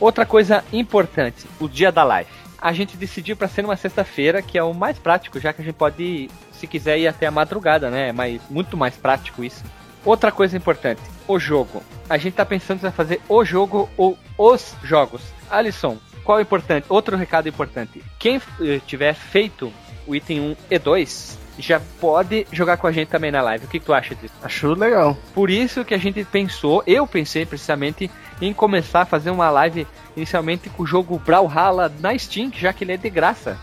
Outra 0.00 0.24
coisa 0.24 0.64
importante, 0.72 1.44
o 1.60 1.68
dia 1.68 1.92
da 1.92 2.02
live. 2.02 2.30
A 2.58 2.72
gente 2.72 2.96
decidiu 2.96 3.36
para 3.36 3.46
ser 3.46 3.60
numa 3.60 3.76
sexta-feira, 3.76 4.40
que 4.40 4.56
é 4.56 4.62
o 4.62 4.72
mais 4.72 4.98
prático, 4.98 5.38
já 5.38 5.52
que 5.52 5.60
a 5.60 5.64
gente 5.66 5.74
pode, 5.74 6.30
se 6.56 6.66
quiser, 6.66 6.98
ir 6.98 7.08
até 7.08 7.26
a 7.26 7.30
madrugada, 7.30 7.90
né? 7.90 8.12
Mas 8.12 8.40
muito 8.50 8.76
mais 8.76 8.96
prático 8.96 9.44
isso. 9.44 9.64
Outra 10.04 10.30
coisa 10.30 10.56
importante, 10.56 11.00
o 11.26 11.38
jogo. 11.38 11.82
A 12.08 12.16
gente 12.16 12.34
tá 12.34 12.44
pensando 12.44 12.86
em 12.86 12.90
fazer 12.92 13.20
o 13.28 13.44
jogo 13.44 13.88
ou 13.96 14.16
os 14.38 14.74
jogos. 14.82 15.20
Alisson, 15.50 15.98
qual 16.22 16.38
é 16.38 16.40
o 16.40 16.42
importante? 16.42 16.86
Outro 16.88 17.16
recado 17.16 17.48
importante. 17.48 18.02
Quem 18.18 18.40
eh, 18.60 18.80
tiver 18.86 19.14
feito 19.14 19.72
o 20.06 20.14
item 20.14 20.40
1 20.40 20.56
e 20.70 20.78
2 20.78 21.38
já 21.58 21.80
pode 22.00 22.46
jogar 22.52 22.76
com 22.76 22.86
a 22.86 22.92
gente 22.92 23.08
também 23.08 23.30
na 23.30 23.42
live. 23.42 23.64
O 23.64 23.68
que, 23.68 23.80
que 23.80 23.86
tu 23.86 23.94
acha 23.94 24.14
disso? 24.14 24.34
Acho 24.42 24.74
legal. 24.74 25.16
Por 25.34 25.50
isso 25.50 25.84
que 25.84 25.94
a 25.94 25.98
gente 25.98 26.22
pensou, 26.24 26.82
eu 26.86 27.06
pensei 27.06 27.46
precisamente 27.46 28.10
em 28.40 28.52
começar 28.52 29.02
a 29.02 29.06
fazer 29.06 29.30
uma 29.30 29.50
live 29.50 29.86
inicialmente 30.16 30.68
com 30.68 30.82
o 30.82 30.86
jogo 30.86 31.18
Brawlhalla 31.18 31.92
na 32.00 32.16
Steam, 32.16 32.50
já 32.54 32.72
que 32.72 32.84
ele 32.84 32.92
é 32.92 32.96
de 32.96 33.10
graça. 33.10 33.58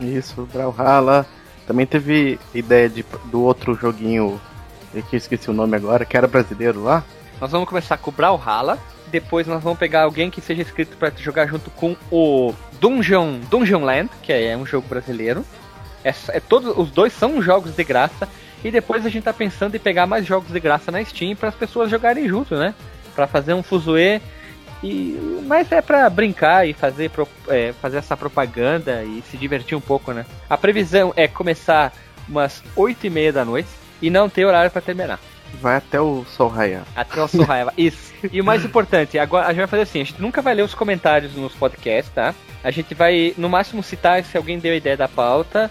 Isso, 0.00 0.48
Brawlhalla. 0.52 1.26
Também 1.66 1.86
teve 1.86 2.38
ideia 2.54 2.88
de, 2.88 3.04
do 3.26 3.42
outro 3.42 3.74
joguinho, 3.74 4.40
eu 4.92 5.02
que 5.02 5.16
esqueci 5.16 5.50
o 5.50 5.54
nome 5.54 5.76
agora, 5.76 6.04
que 6.04 6.16
era 6.16 6.28
brasileiro 6.28 6.82
lá. 6.82 7.02
Nós 7.40 7.50
vamos 7.50 7.68
começar 7.68 7.96
com 7.96 8.10
o 8.10 8.12
Brawlhalla, 8.12 8.78
depois 9.10 9.46
nós 9.46 9.62
vamos 9.62 9.78
pegar 9.78 10.02
alguém 10.02 10.30
que 10.30 10.40
seja 10.40 10.62
inscrito 10.62 10.96
para 10.96 11.12
jogar 11.16 11.46
junto 11.46 11.70
com 11.70 11.96
o 12.10 12.54
Dungeon, 12.80 13.38
Dungeon 13.50 13.84
Land, 13.84 14.10
que 14.22 14.32
é 14.32 14.56
um 14.56 14.66
jogo 14.66 14.86
brasileiro. 14.88 15.44
É, 16.04 16.14
é 16.28 16.40
todos 16.40 16.76
os 16.76 16.90
dois 16.90 17.12
são 17.12 17.40
jogos 17.40 17.74
de 17.74 17.82
graça 17.82 18.28
e 18.62 18.70
depois 18.70 19.04
a 19.06 19.08
gente 19.08 19.24
tá 19.24 19.32
pensando 19.32 19.74
em 19.74 19.78
pegar 19.78 20.06
mais 20.06 20.26
jogos 20.26 20.52
de 20.52 20.60
graça 20.60 20.90
na 20.90 21.04
Steam 21.04 21.34
para 21.34 21.48
as 21.48 21.54
pessoas 21.54 21.90
jogarem 21.90 22.28
junto, 22.28 22.56
né? 22.56 22.74
Para 23.14 23.26
fazer 23.26 23.54
um 23.54 23.62
fuzuê 23.62 24.20
e 24.84 25.42
mas 25.46 25.72
é 25.72 25.80
para 25.80 26.08
brincar 26.10 26.68
e 26.68 26.74
fazer 26.74 27.10
é, 27.48 27.72
fazer 27.80 27.96
essa 27.96 28.16
propaganda 28.16 29.02
e 29.02 29.22
se 29.22 29.36
divertir 29.38 29.76
um 29.76 29.80
pouco, 29.80 30.12
né? 30.12 30.26
A 30.48 30.58
previsão 30.58 31.12
é 31.16 31.26
começar 31.26 31.92
umas 32.28 32.62
8 32.76 33.06
e 33.06 33.10
meia 33.10 33.32
da 33.32 33.44
noite 33.44 33.68
e 34.00 34.10
não 34.10 34.28
ter 34.28 34.44
horário 34.44 34.70
para 34.70 34.82
terminar. 34.82 35.18
Vai 35.60 35.76
até 35.76 36.00
o 36.00 36.24
sol 36.24 36.48
raiar. 36.48 36.84
Até 36.94 37.22
o 37.22 37.28
Sorraiva. 37.28 37.72
Isso. 37.78 38.12
E 38.30 38.40
o 38.40 38.44
mais 38.44 38.64
importante, 38.66 39.18
agora 39.18 39.46
a 39.46 39.50
gente 39.50 39.58
vai 39.58 39.66
fazer 39.66 39.82
assim, 39.82 40.00
a 40.00 40.04
gente 40.04 40.20
nunca 40.20 40.42
vai 40.42 40.54
ler 40.54 40.62
os 40.62 40.74
comentários 40.74 41.34
nos 41.34 41.54
podcasts, 41.54 42.12
tá? 42.12 42.34
A 42.62 42.70
gente 42.70 42.94
vai, 42.94 43.34
no 43.38 43.48
máximo, 43.48 43.82
citar 43.82 44.22
se 44.24 44.36
alguém 44.36 44.58
deu 44.58 44.72
a 44.72 44.76
ideia 44.76 44.96
da 44.96 45.08
pauta. 45.08 45.70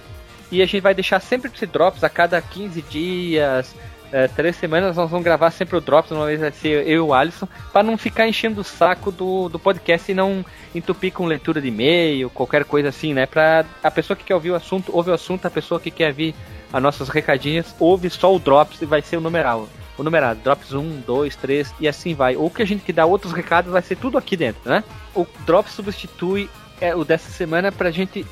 E 0.51 0.61
a 0.61 0.65
gente 0.65 0.81
vai 0.81 0.93
deixar 0.93 1.19
sempre 1.19 1.51
esse 1.53 1.65
drops 1.65 2.03
a 2.03 2.09
cada 2.09 2.39
15 2.39 2.81
dias, 2.83 3.75
é, 4.13 4.27
três 4.27 4.55
semanas, 4.55 4.95
nós 4.95 5.09
vamos 5.09 5.25
gravar 5.25 5.49
sempre 5.49 5.75
o 5.75 5.81
drops, 5.81 6.11
uma 6.11 6.27
vez 6.27 6.39
vai 6.39 6.51
ser 6.51 6.87
eu 6.87 6.97
e 6.97 6.99
o 6.99 7.13
Alisson, 7.15 7.47
para 7.73 7.81
não 7.81 7.97
ficar 7.97 8.27
enchendo 8.27 8.61
o 8.61 8.63
saco 8.63 9.11
do, 9.11 9.49
do 9.49 9.57
podcast 9.57 10.11
e 10.11 10.13
não 10.13 10.45
entupir 10.75 11.11
com 11.11 11.25
leitura 11.25 11.59
de 11.59 11.69
e-mail, 11.69 12.29
qualquer 12.29 12.63
coisa 12.63 12.89
assim, 12.89 13.11
né? 13.11 13.25
Pra 13.25 13.65
a 13.83 13.89
pessoa 13.89 14.15
que 14.15 14.23
quer 14.23 14.35
ouvir 14.35 14.51
o 14.51 14.55
assunto, 14.55 14.95
ouve 14.95 15.09
o 15.09 15.15
assunto, 15.15 15.47
a 15.47 15.49
pessoa 15.49 15.79
que 15.79 15.89
quer 15.89 16.13
vir 16.13 16.35
as 16.71 16.81
nossas 16.81 17.09
recadinhas, 17.09 17.75
ouve 17.79 18.07
só 18.07 18.33
o 18.33 18.37
drops 18.37 18.83
e 18.83 18.85
vai 18.85 19.01
ser 19.01 19.17
o 19.17 19.21
numeral. 19.21 19.67
O 19.97 20.03
numerado, 20.03 20.39
drops 20.43 20.73
1, 20.73 21.01
2, 21.07 21.35
3 21.35 21.73
e 21.79 21.87
assim 21.87 22.13
vai. 22.13 22.35
Ou 22.35 22.51
que 22.51 22.61
a 22.61 22.65
gente 22.65 22.83
que 22.83 22.93
dá 22.93 23.07
outros 23.07 23.33
recados 23.33 23.71
vai 23.71 23.81
ser 23.81 23.95
tudo 23.95 24.19
aqui 24.19 24.37
dentro, 24.37 24.61
né? 24.69 24.83
O 25.15 25.25
drops 25.43 25.73
substitui 25.73 26.47
é, 26.79 26.95
o 26.95 27.03
dessa 27.03 27.31
semana 27.31 27.71
pra 27.71 27.89
gente 27.89 28.25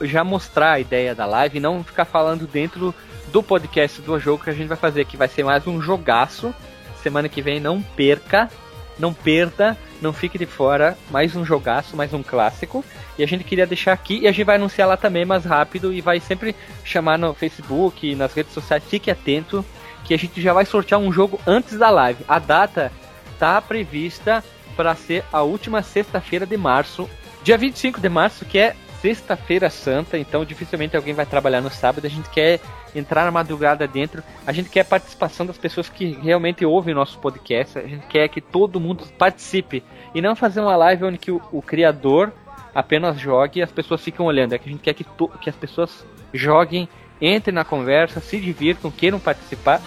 já 0.00 0.24
mostrar 0.24 0.72
a 0.72 0.80
ideia 0.80 1.14
da 1.14 1.26
live 1.26 1.60
não 1.60 1.84
ficar 1.84 2.04
falando 2.04 2.46
dentro 2.46 2.92
do 3.30 3.42
podcast 3.42 4.00
do 4.02 4.18
jogo 4.18 4.44
que 4.44 4.50
a 4.50 4.52
gente 4.52 4.68
vai 4.68 4.76
fazer, 4.76 5.04
que 5.04 5.16
vai 5.16 5.28
ser 5.28 5.44
mais 5.44 5.66
um 5.66 5.80
jogaço. 5.80 6.54
Semana 7.02 7.28
que 7.28 7.40
vem, 7.40 7.60
não 7.60 7.80
perca, 7.80 8.50
não 8.98 9.14
perda, 9.14 9.76
não 10.02 10.12
fique 10.12 10.36
de 10.36 10.46
fora. 10.46 10.98
Mais 11.10 11.34
um 11.36 11.44
jogaço, 11.44 11.96
mais 11.96 12.12
um 12.12 12.22
clássico. 12.22 12.84
E 13.16 13.22
a 13.22 13.26
gente 13.26 13.44
queria 13.44 13.66
deixar 13.66 13.92
aqui 13.92 14.20
e 14.20 14.28
a 14.28 14.32
gente 14.32 14.44
vai 14.44 14.56
anunciar 14.56 14.88
lá 14.88 14.96
também 14.96 15.24
mais 15.24 15.44
rápido 15.44 15.92
e 15.92 16.00
vai 16.00 16.20
sempre 16.20 16.54
chamar 16.84 17.18
no 17.18 17.32
Facebook, 17.32 18.14
nas 18.14 18.34
redes 18.34 18.52
sociais. 18.52 18.82
Fique 18.84 19.10
atento 19.10 19.64
que 20.04 20.12
a 20.12 20.18
gente 20.18 20.40
já 20.40 20.52
vai 20.52 20.66
sortear 20.66 21.00
um 21.00 21.12
jogo 21.12 21.40
antes 21.46 21.78
da 21.78 21.90
live. 21.90 22.24
A 22.26 22.38
data 22.38 22.90
tá 23.38 23.60
prevista 23.60 24.44
para 24.76 24.94
ser 24.94 25.24
a 25.32 25.42
última 25.42 25.82
sexta-feira 25.82 26.46
de 26.46 26.56
março, 26.56 27.08
dia 27.42 27.56
25 27.56 28.00
de 28.00 28.08
março, 28.08 28.44
que 28.44 28.58
é 28.58 28.74
sexta-feira 29.00 29.70
santa, 29.70 30.18
então 30.18 30.44
dificilmente 30.44 30.96
alguém 30.96 31.14
vai 31.14 31.26
trabalhar 31.26 31.60
no 31.60 31.70
sábado. 31.70 32.06
A 32.06 32.10
gente 32.10 32.28
quer 32.28 32.60
entrar 32.94 33.24
na 33.24 33.30
madrugada 33.30 33.86
dentro, 33.86 34.22
a 34.46 34.52
gente 34.52 34.68
quer 34.68 34.80
a 34.80 34.84
participação 34.84 35.46
das 35.46 35.56
pessoas 35.56 35.88
que 35.88 36.12
realmente 36.22 36.64
ouvem 36.64 36.94
nosso 36.94 37.18
podcast, 37.18 37.78
a 37.78 37.86
gente 37.86 38.06
quer 38.06 38.28
que 38.28 38.40
todo 38.40 38.80
mundo 38.80 39.04
participe 39.18 39.82
e 40.14 40.20
não 40.20 40.36
fazer 40.36 40.60
uma 40.60 40.76
live 40.76 41.04
onde 41.04 41.18
que 41.18 41.30
o, 41.30 41.40
o 41.52 41.62
criador 41.62 42.32
apenas 42.74 43.18
jogue 43.18 43.60
e 43.60 43.62
as 43.62 43.72
pessoas 43.72 44.00
ficam 44.00 44.26
olhando. 44.26 44.54
É 44.54 44.58
que 44.58 44.68
a 44.68 44.72
gente 44.72 44.82
quer 44.82 44.94
que, 44.94 45.04
to, 45.04 45.28
que 45.40 45.48
as 45.48 45.56
pessoas 45.56 46.04
joguem, 46.32 46.88
entrem 47.20 47.54
na 47.54 47.64
conversa, 47.64 48.20
se 48.20 48.38
divirtam, 48.38 48.90
queiram 48.90 49.18
participar 49.18 49.80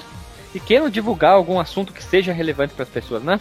e 0.53 0.59
queiram 0.59 0.89
divulgar 0.89 1.33
algum 1.33 1.59
assunto 1.59 1.93
que 1.93 2.03
seja 2.03 2.33
relevante 2.33 2.73
para 2.73 2.83
as 2.83 2.89
pessoas, 2.89 3.23
né? 3.23 3.39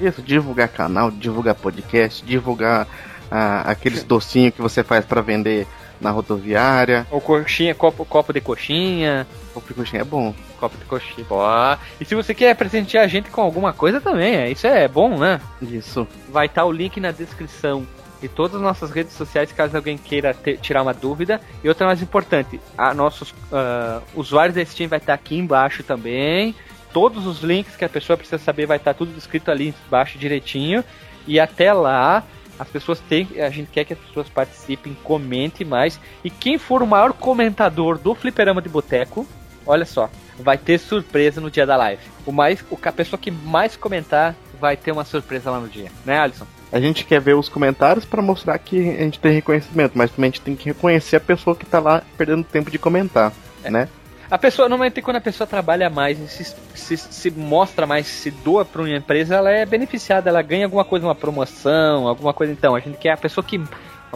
Isso, 0.00 0.22
divulgar 0.22 0.68
canal, 0.68 1.10
divulgar 1.10 1.54
podcast, 1.54 2.24
divulgar 2.24 2.86
ah, 3.30 3.62
aqueles 3.62 4.02
docinhos 4.02 4.54
que 4.54 4.62
você 4.62 4.82
faz 4.82 5.04
para 5.04 5.20
vender 5.20 5.66
na 6.00 6.10
rodoviária. 6.10 7.06
Ou 7.10 7.20
coxinha, 7.20 7.74
copo, 7.74 8.04
copo 8.04 8.32
de 8.32 8.40
coxinha. 8.40 9.26
Copo 9.52 9.68
de 9.68 9.74
coxinha 9.74 10.02
é 10.02 10.04
bom. 10.04 10.34
Copo 10.58 10.76
de 10.76 10.84
coxinha. 10.84 11.26
Boa. 11.28 11.78
E 12.00 12.04
se 12.04 12.14
você 12.14 12.34
quer 12.34 12.54
presentear 12.56 13.04
a 13.04 13.08
gente 13.08 13.30
com 13.30 13.42
alguma 13.42 13.72
coisa 13.72 14.00
também, 14.00 14.34
é, 14.34 14.50
isso 14.50 14.66
é 14.66 14.88
bom, 14.88 15.18
né? 15.18 15.40
Isso. 15.60 16.08
Vai 16.30 16.46
estar 16.46 16.62
tá 16.62 16.66
o 16.66 16.72
link 16.72 16.98
na 16.98 17.10
descrição 17.10 17.86
de 18.20 18.28
todas 18.28 18.56
as 18.56 18.62
nossas 18.62 18.90
redes 18.90 19.14
sociais, 19.14 19.50
caso 19.50 19.76
alguém 19.76 19.96
queira 19.96 20.34
ter, 20.34 20.58
tirar 20.58 20.82
uma 20.82 20.92
dúvida. 20.92 21.40
E 21.64 21.68
outra 21.68 21.86
mais 21.86 22.02
importante, 22.02 22.60
a 22.76 22.92
nossos 22.92 23.30
uh, 23.30 24.02
usuários 24.14 24.54
da 24.54 24.64
Steam 24.64 24.88
vai 24.88 24.98
estar 24.98 25.12
tá 25.12 25.14
aqui 25.14 25.36
embaixo 25.36 25.82
também. 25.82 26.54
Todos 26.92 27.26
os 27.26 27.40
links 27.40 27.76
que 27.76 27.84
a 27.84 27.88
pessoa 27.88 28.16
precisa 28.16 28.42
saber 28.42 28.66
vai 28.66 28.76
estar 28.76 28.92
tá 28.92 28.98
tudo 28.98 29.16
escrito 29.16 29.50
ali 29.50 29.74
embaixo 29.86 30.18
direitinho. 30.18 30.84
E 31.26 31.38
até 31.38 31.72
lá, 31.72 32.24
as 32.60 32.68
pessoas 32.68 33.00
têm, 33.00 33.26
a 33.40 33.48
gente 33.48 33.70
quer 33.70 33.86
que 33.86 33.94
as 33.94 33.98
pessoas 33.98 34.28
participem, 34.28 34.94
comentem 35.02 35.66
mais. 35.66 35.98
E 36.22 36.28
quem 36.28 36.58
for 36.58 36.82
o 36.82 36.86
maior 36.86 37.14
comentador 37.14 37.96
do 37.96 38.14
Fliperama 38.14 38.60
de 38.60 38.68
Boteco, 38.68 39.26
olha 39.66 39.86
só, 39.86 40.10
vai 40.38 40.58
ter 40.58 40.78
surpresa 40.78 41.40
no 41.40 41.50
dia 41.50 41.64
da 41.64 41.74
live. 41.74 42.02
O 42.26 42.32
mais, 42.32 42.62
o, 42.70 42.78
a 42.82 42.92
pessoa 42.92 43.18
que 43.18 43.30
mais 43.30 43.76
comentar 43.76 44.36
vai 44.60 44.76
ter 44.76 44.92
uma 44.92 45.06
surpresa 45.06 45.50
lá 45.50 45.58
no 45.58 45.68
dia, 45.68 45.90
né, 46.04 46.20
Alisson? 46.20 46.46
A 46.70 46.78
gente 46.78 47.06
quer 47.06 47.18
ver 47.18 47.34
os 47.34 47.48
comentários 47.48 48.04
para 48.04 48.20
mostrar 48.20 48.58
que 48.58 48.78
a 48.90 49.02
gente 49.04 49.18
tem 49.18 49.32
reconhecimento, 49.32 49.96
mas 49.96 50.10
também 50.10 50.28
a 50.28 50.30
gente 50.30 50.42
tem 50.42 50.54
que 50.54 50.66
reconhecer 50.66 51.16
a 51.16 51.20
pessoa 51.20 51.56
que 51.56 51.64
tá 51.64 51.80
lá 51.80 52.02
perdendo 52.18 52.44
tempo 52.44 52.70
de 52.70 52.78
comentar, 52.78 53.32
é. 53.64 53.70
né? 53.70 53.88
A 54.30 54.38
pessoa, 54.38 54.68
normalmente, 54.68 55.02
quando 55.02 55.16
a 55.16 55.20
pessoa 55.20 55.44
trabalha 55.44 55.90
mais, 55.90 56.16
se, 56.30 56.44
se, 56.74 56.96
se 56.96 57.30
mostra 57.32 57.84
mais, 57.84 58.06
se 58.06 58.30
doa 58.30 58.64
para 58.64 58.80
uma 58.80 58.96
empresa, 58.96 59.34
ela 59.34 59.50
é 59.50 59.66
beneficiada, 59.66 60.30
ela 60.30 60.40
ganha 60.40 60.66
alguma 60.66 60.84
coisa, 60.84 61.04
uma 61.04 61.16
promoção, 61.16 62.06
alguma 62.06 62.32
coisa. 62.32 62.52
Então, 62.52 62.76
a 62.76 62.80
gente 62.80 62.96
quer 62.96 63.10
a 63.10 63.16
pessoa 63.16 63.44
que 63.44 63.60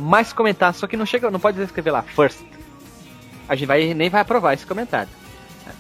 mais 0.01 0.33
comentar, 0.33 0.73
só 0.73 0.87
que 0.87 0.97
não 0.97 1.05
chega, 1.05 1.33
não 1.33 1.41
pode 1.41 1.61
escrever 1.61 1.91
lá 1.91 2.03
first. 2.03 2.41
A 3.49 3.57
gente 3.57 3.67
vai, 3.67 3.93
nem 3.93 4.09
vai 4.09 4.21
aprovar 4.21 4.55
esse 4.55 4.65
comentário. 4.65 5.11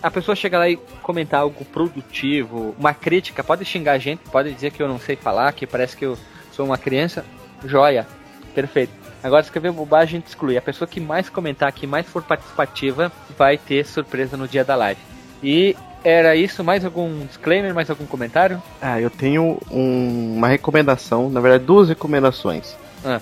A 0.02 0.10
pessoa 0.10 0.34
chega 0.34 0.58
lá 0.58 0.68
e 0.68 0.76
comentar 1.00 1.40
algo 1.40 1.64
produtivo, 1.64 2.74
uma 2.76 2.92
crítica, 2.92 3.44
pode 3.44 3.64
xingar 3.64 3.92
a 3.92 3.98
gente, 3.98 4.20
pode 4.30 4.52
dizer 4.52 4.72
que 4.72 4.82
eu 4.82 4.88
não 4.88 4.98
sei 4.98 5.14
falar, 5.14 5.52
que 5.52 5.64
parece 5.64 5.96
que 5.96 6.04
eu 6.04 6.18
sou 6.50 6.66
uma 6.66 6.78
criança. 6.78 7.24
Joia, 7.64 8.04
perfeito. 8.52 9.03
Agora, 9.24 9.40
escrever 9.40 9.72
bobagem, 9.72 10.18
a 10.18 10.20
gente 10.20 10.26
exclui. 10.26 10.58
A 10.58 10.60
pessoa 10.60 10.86
que 10.86 11.00
mais 11.00 11.30
comentar, 11.30 11.72
que 11.72 11.86
mais 11.86 12.06
for 12.06 12.22
participativa, 12.22 13.10
vai 13.38 13.56
ter 13.56 13.86
surpresa 13.86 14.36
no 14.36 14.46
dia 14.46 14.62
da 14.62 14.76
live. 14.76 15.00
E 15.42 15.74
era 16.04 16.36
isso. 16.36 16.62
Mais 16.62 16.84
algum 16.84 17.24
disclaimer, 17.24 17.74
mais 17.74 17.88
algum 17.88 18.04
comentário? 18.04 18.62
Ah, 18.82 19.00
eu 19.00 19.08
tenho 19.08 19.58
um, 19.70 20.34
uma 20.36 20.46
recomendação, 20.46 21.30
na 21.30 21.40
verdade, 21.40 21.64
duas 21.64 21.88
recomendações. 21.88 22.76
Ah. 23.02 23.18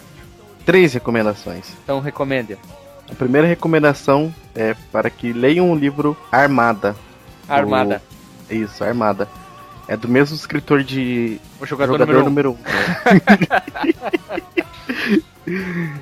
Três 0.66 0.92
recomendações. 0.92 1.70
Então, 1.84 2.00
recomende. 2.00 2.58
A 3.08 3.14
primeira 3.14 3.46
recomendação 3.46 4.34
é 4.56 4.74
para 4.90 5.08
que 5.08 5.32
leiam 5.32 5.70
o 5.70 5.76
livro 5.76 6.16
Armada. 6.32 6.96
Armada. 7.48 8.02
Do... 8.48 8.56
Isso, 8.56 8.82
Armada. 8.82 9.28
É 9.86 9.96
do 9.96 10.08
mesmo 10.08 10.34
escritor 10.34 10.82
de 10.82 11.40
o 11.60 11.66
jogador, 11.66 11.92
jogador 11.92 12.24
número 12.24 12.50
1. 12.50 12.54
Um. 12.54 12.58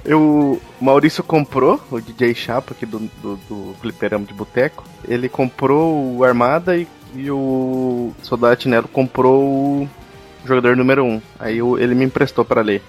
Eu, 0.05 0.61
o 0.81 0.85
Maurício 0.85 1.22
comprou, 1.24 1.81
o 1.90 2.00
DJ 2.00 2.35
Chapa 2.35 2.72
aqui 2.72 2.85
do, 2.85 2.98
do, 3.22 3.37
do 3.48 4.24
de 4.26 4.35
Boteco. 4.35 4.85
Ele 5.07 5.29
comprou 5.29 6.16
o 6.16 6.24
Armada 6.24 6.76
e, 6.76 6.87
e 7.14 7.31
o 7.31 8.12
Soldado 8.22 8.68
Nero 8.68 8.88
comprou 8.88 9.42
o 9.42 9.88
jogador 10.44 10.76
número 10.76 11.05
1. 11.05 11.09
Um. 11.09 11.22
Aí 11.38 11.59
eu, 11.59 11.79
ele 11.79 11.94
me 11.94 12.05
emprestou 12.05 12.44
para 12.44 12.61
ler. 12.61 12.83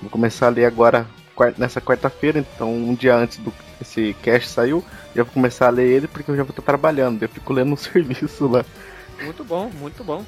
Vou 0.00 0.10
começar 0.10 0.46
a 0.46 0.50
ler 0.50 0.64
agora 0.64 1.06
nessa 1.56 1.80
quarta-feira, 1.80 2.38
então 2.38 2.72
um 2.72 2.94
dia 2.94 3.16
antes 3.16 3.38
do 3.38 3.52
esse 3.80 4.14
cast 4.22 4.48
saiu, 4.48 4.84
já 5.14 5.24
vou 5.24 5.32
começar 5.32 5.66
a 5.66 5.70
ler 5.70 5.88
ele 5.88 6.06
porque 6.06 6.30
eu 6.30 6.36
já 6.36 6.44
vou 6.44 6.50
estar 6.50 6.62
trabalhando. 6.62 7.22
Eu 7.22 7.28
fico 7.28 7.52
lendo 7.52 7.70
no 7.70 7.76
serviço 7.78 8.46
lá. 8.46 8.64
Muito 9.22 9.44
bom, 9.44 9.70
muito 9.78 10.02
bom. 10.02 10.24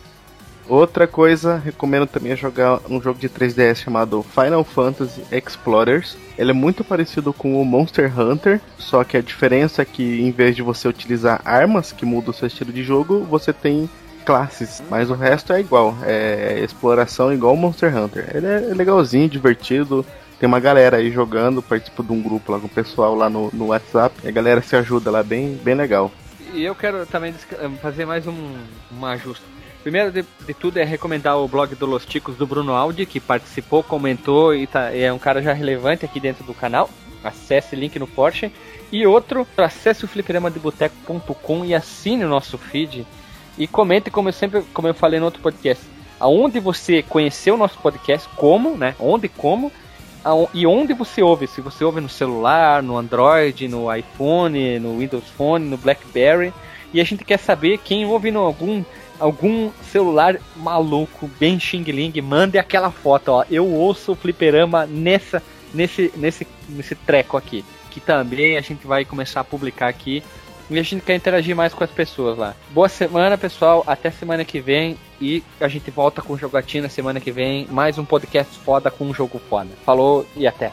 Outra 0.67 1.07
coisa, 1.07 1.59
recomendo 1.59 2.07
também 2.07 2.35
jogar 2.35 2.81
um 2.89 3.01
jogo 3.01 3.19
de 3.19 3.29
3DS 3.29 3.77
chamado 3.77 4.23
Final 4.23 4.65
Fantasy 4.65 5.23
Explorers. 5.31 6.17
Ele 6.39 6.53
é 6.53 6.55
muito 6.55 6.83
parecido 6.83 7.35
com 7.35 7.61
o 7.61 7.65
Monster 7.65 8.19
Hunter, 8.19 8.61
só 8.79 9.05
que 9.05 9.17
a 9.17 9.21
diferença 9.21 9.83
é 9.83 9.85
que 9.85 10.23
em 10.23 10.31
vez 10.31 10.57
de 10.57 10.63
você 10.63 10.89
utilizar 10.89 11.43
armas 11.45 11.93
que 11.93 12.07
mudam 12.07 12.31
o 12.31 12.35
seu 12.35 12.49
estilo 12.49 12.73
de 12.73 12.83
jogo, 12.83 13.21
você 13.25 13.53
tem 13.53 13.91
classes, 14.25 14.83
mas 14.89 15.11
o 15.11 15.15
resto 15.15 15.53
é 15.53 15.61
igual, 15.61 15.95
é 16.03 16.59
exploração 16.65 17.31
igual 17.31 17.55
Monster 17.57 17.95
Hunter. 17.95 18.31
Ele 18.35 18.47
é 18.47 18.59
legalzinho, 18.75 19.29
divertido, 19.29 20.05
tem 20.41 20.47
uma 20.47 20.61
galera 20.61 20.97
aí 20.97 21.11
jogando, 21.11 21.63
participo 21.63 22.03
de 22.03 22.13
um 22.13 22.23
grupo 22.23 22.51
lá 22.51 22.59
com 22.59 22.67
o 22.67 22.71
pessoal 22.71 23.15
lá 23.15 23.29
no, 23.29 23.51
no 23.53 23.67
WhatsApp, 23.67 24.27
a 24.27 24.31
galera 24.31 24.63
se 24.63 24.75
ajuda 24.75 25.11
lá, 25.11 25.23
bem, 25.23 25.61
bem 25.63 25.75
legal. 25.75 26.11
E 26.55 26.65
eu 26.65 26.75
quero 26.75 27.05
também 27.05 27.35
fazer 27.83 28.07
mais 28.07 28.27
um, 28.27 28.57
um 28.97 29.05
ajuste 29.05 29.54
Primeiro 29.85 30.11
de, 30.11 30.25
de, 30.47 30.55
tudo 30.55 30.79
é 30.79 30.83
recomendar 30.83 31.37
o 31.37 31.47
blog 31.47 31.75
do 31.75 31.85
Los 31.85 32.07
Ticos 32.07 32.37
do 32.37 32.47
Bruno 32.47 32.73
Aldi, 32.73 33.05
que 33.05 33.21
participou, 33.21 33.83
comentou 33.83 34.55
e 34.55 34.67
tá, 34.67 34.91
é 34.97 35.13
um 35.13 35.19
cara 35.19 35.43
já 35.43 35.53
relevante 35.53 36.07
aqui 36.07 36.19
dentro 36.19 36.43
do 36.43 36.55
canal. 36.55 36.89
Acesse 37.23 37.77
link 37.77 37.99
no 37.99 38.07
Porsche. 38.07 38.51
E 38.91 39.07
outro, 39.07 39.47
acesse 39.59 40.03
o 40.03 40.09
fliperamadeboteco.com 40.09 41.67
e 41.67 41.75
assine 41.75 42.25
o 42.25 42.29
nosso 42.31 42.57
feed. 42.57 43.07
E 43.59 43.67
comente, 43.67 44.11
como 44.11 44.31
eu 44.31 44.33
sempre, 44.33 44.63
como 44.73 44.89
eu 44.89 44.95
falei 44.95 45.21
no 45.21 45.27
outro 45.27 45.43
podcast, 45.43 45.85
aonde 46.19 46.59
você 46.61 47.03
conheceu 47.03 47.55
o 47.55 47.59
nosso 47.59 47.79
podcast, 47.79 48.27
como, 48.37 48.79
né? 48.79 48.95
Onde, 48.99 49.29
como, 49.29 49.71
e 50.55 50.67
onde 50.67 50.95
você 50.95 51.23
ouve. 51.23 51.47
Se 51.47 51.61
você 51.61 51.85
ouve 51.85 52.01
no 52.01 52.09
celular, 52.09 52.83
no 52.83 52.97
Android, 52.97 53.69
no 53.69 53.95
iPhone, 53.95 54.79
no 54.79 54.99
Windows 54.99 55.29
Phone, 55.37 55.69
no 55.69 55.77
BlackBerry. 55.77 56.55
E 56.91 57.03
a 57.03 57.05
gente 57.05 57.23
quer 57.23 57.39
saber 57.39 57.79
quem 57.79 58.07
ouve 58.07 58.31
no 58.31 58.41
algum 58.41 58.83
algum 59.19 59.71
celular 59.91 60.39
maluco, 60.57 61.31
bem 61.39 61.59
xing 61.59 61.85
ling, 61.85 62.21
mande 62.21 62.59
aquela 62.59 62.91
foto, 62.91 63.29
ó. 63.29 63.45
Eu 63.51 63.67
ouço 63.67 64.13
o 64.13 64.17
fliperama 64.17 64.87
nessa, 64.87 65.43
nesse, 65.73 66.13
nesse, 66.17 66.47
nesse 66.69 66.95
treco 66.95 67.37
aqui. 67.37 67.65
Que 67.91 68.01
também 68.01 68.57
a 68.57 68.61
gente 68.61 68.87
vai 68.87 69.05
começar 69.05 69.41
a 69.41 69.45
publicar 69.45 69.89
aqui. 69.89 70.23
E 70.71 70.79
a 70.79 70.83
gente 70.83 71.03
quer 71.03 71.15
interagir 71.15 71.55
mais 71.55 71.75
com 71.75 71.85
as 71.85 71.91
pessoas 71.91 72.39
lá. 72.39 72.55
Boa 72.71 72.89
semana, 72.89 73.37
pessoal. 73.37 73.85
Até 73.87 74.11
semana 74.11 74.45
que 74.45 74.61
vem. 74.61 74.97
E 75.21 75.43
a 75.61 75.69
gente 75.69 75.91
volta 75.91 76.23
com 76.23 76.37
jogatina 76.37 76.89
semana 76.89 77.21
que 77.21 77.31
vem. 77.31 77.67
Mais 77.71 77.99
um 77.99 78.05
podcast 78.05 78.59
foda 78.61 78.91
com 78.91 79.05
um 79.05 79.15
jogo 79.15 79.41
foda. 79.49 79.71
Falou 79.85 80.27
e 80.35 80.47
até. 80.47 80.73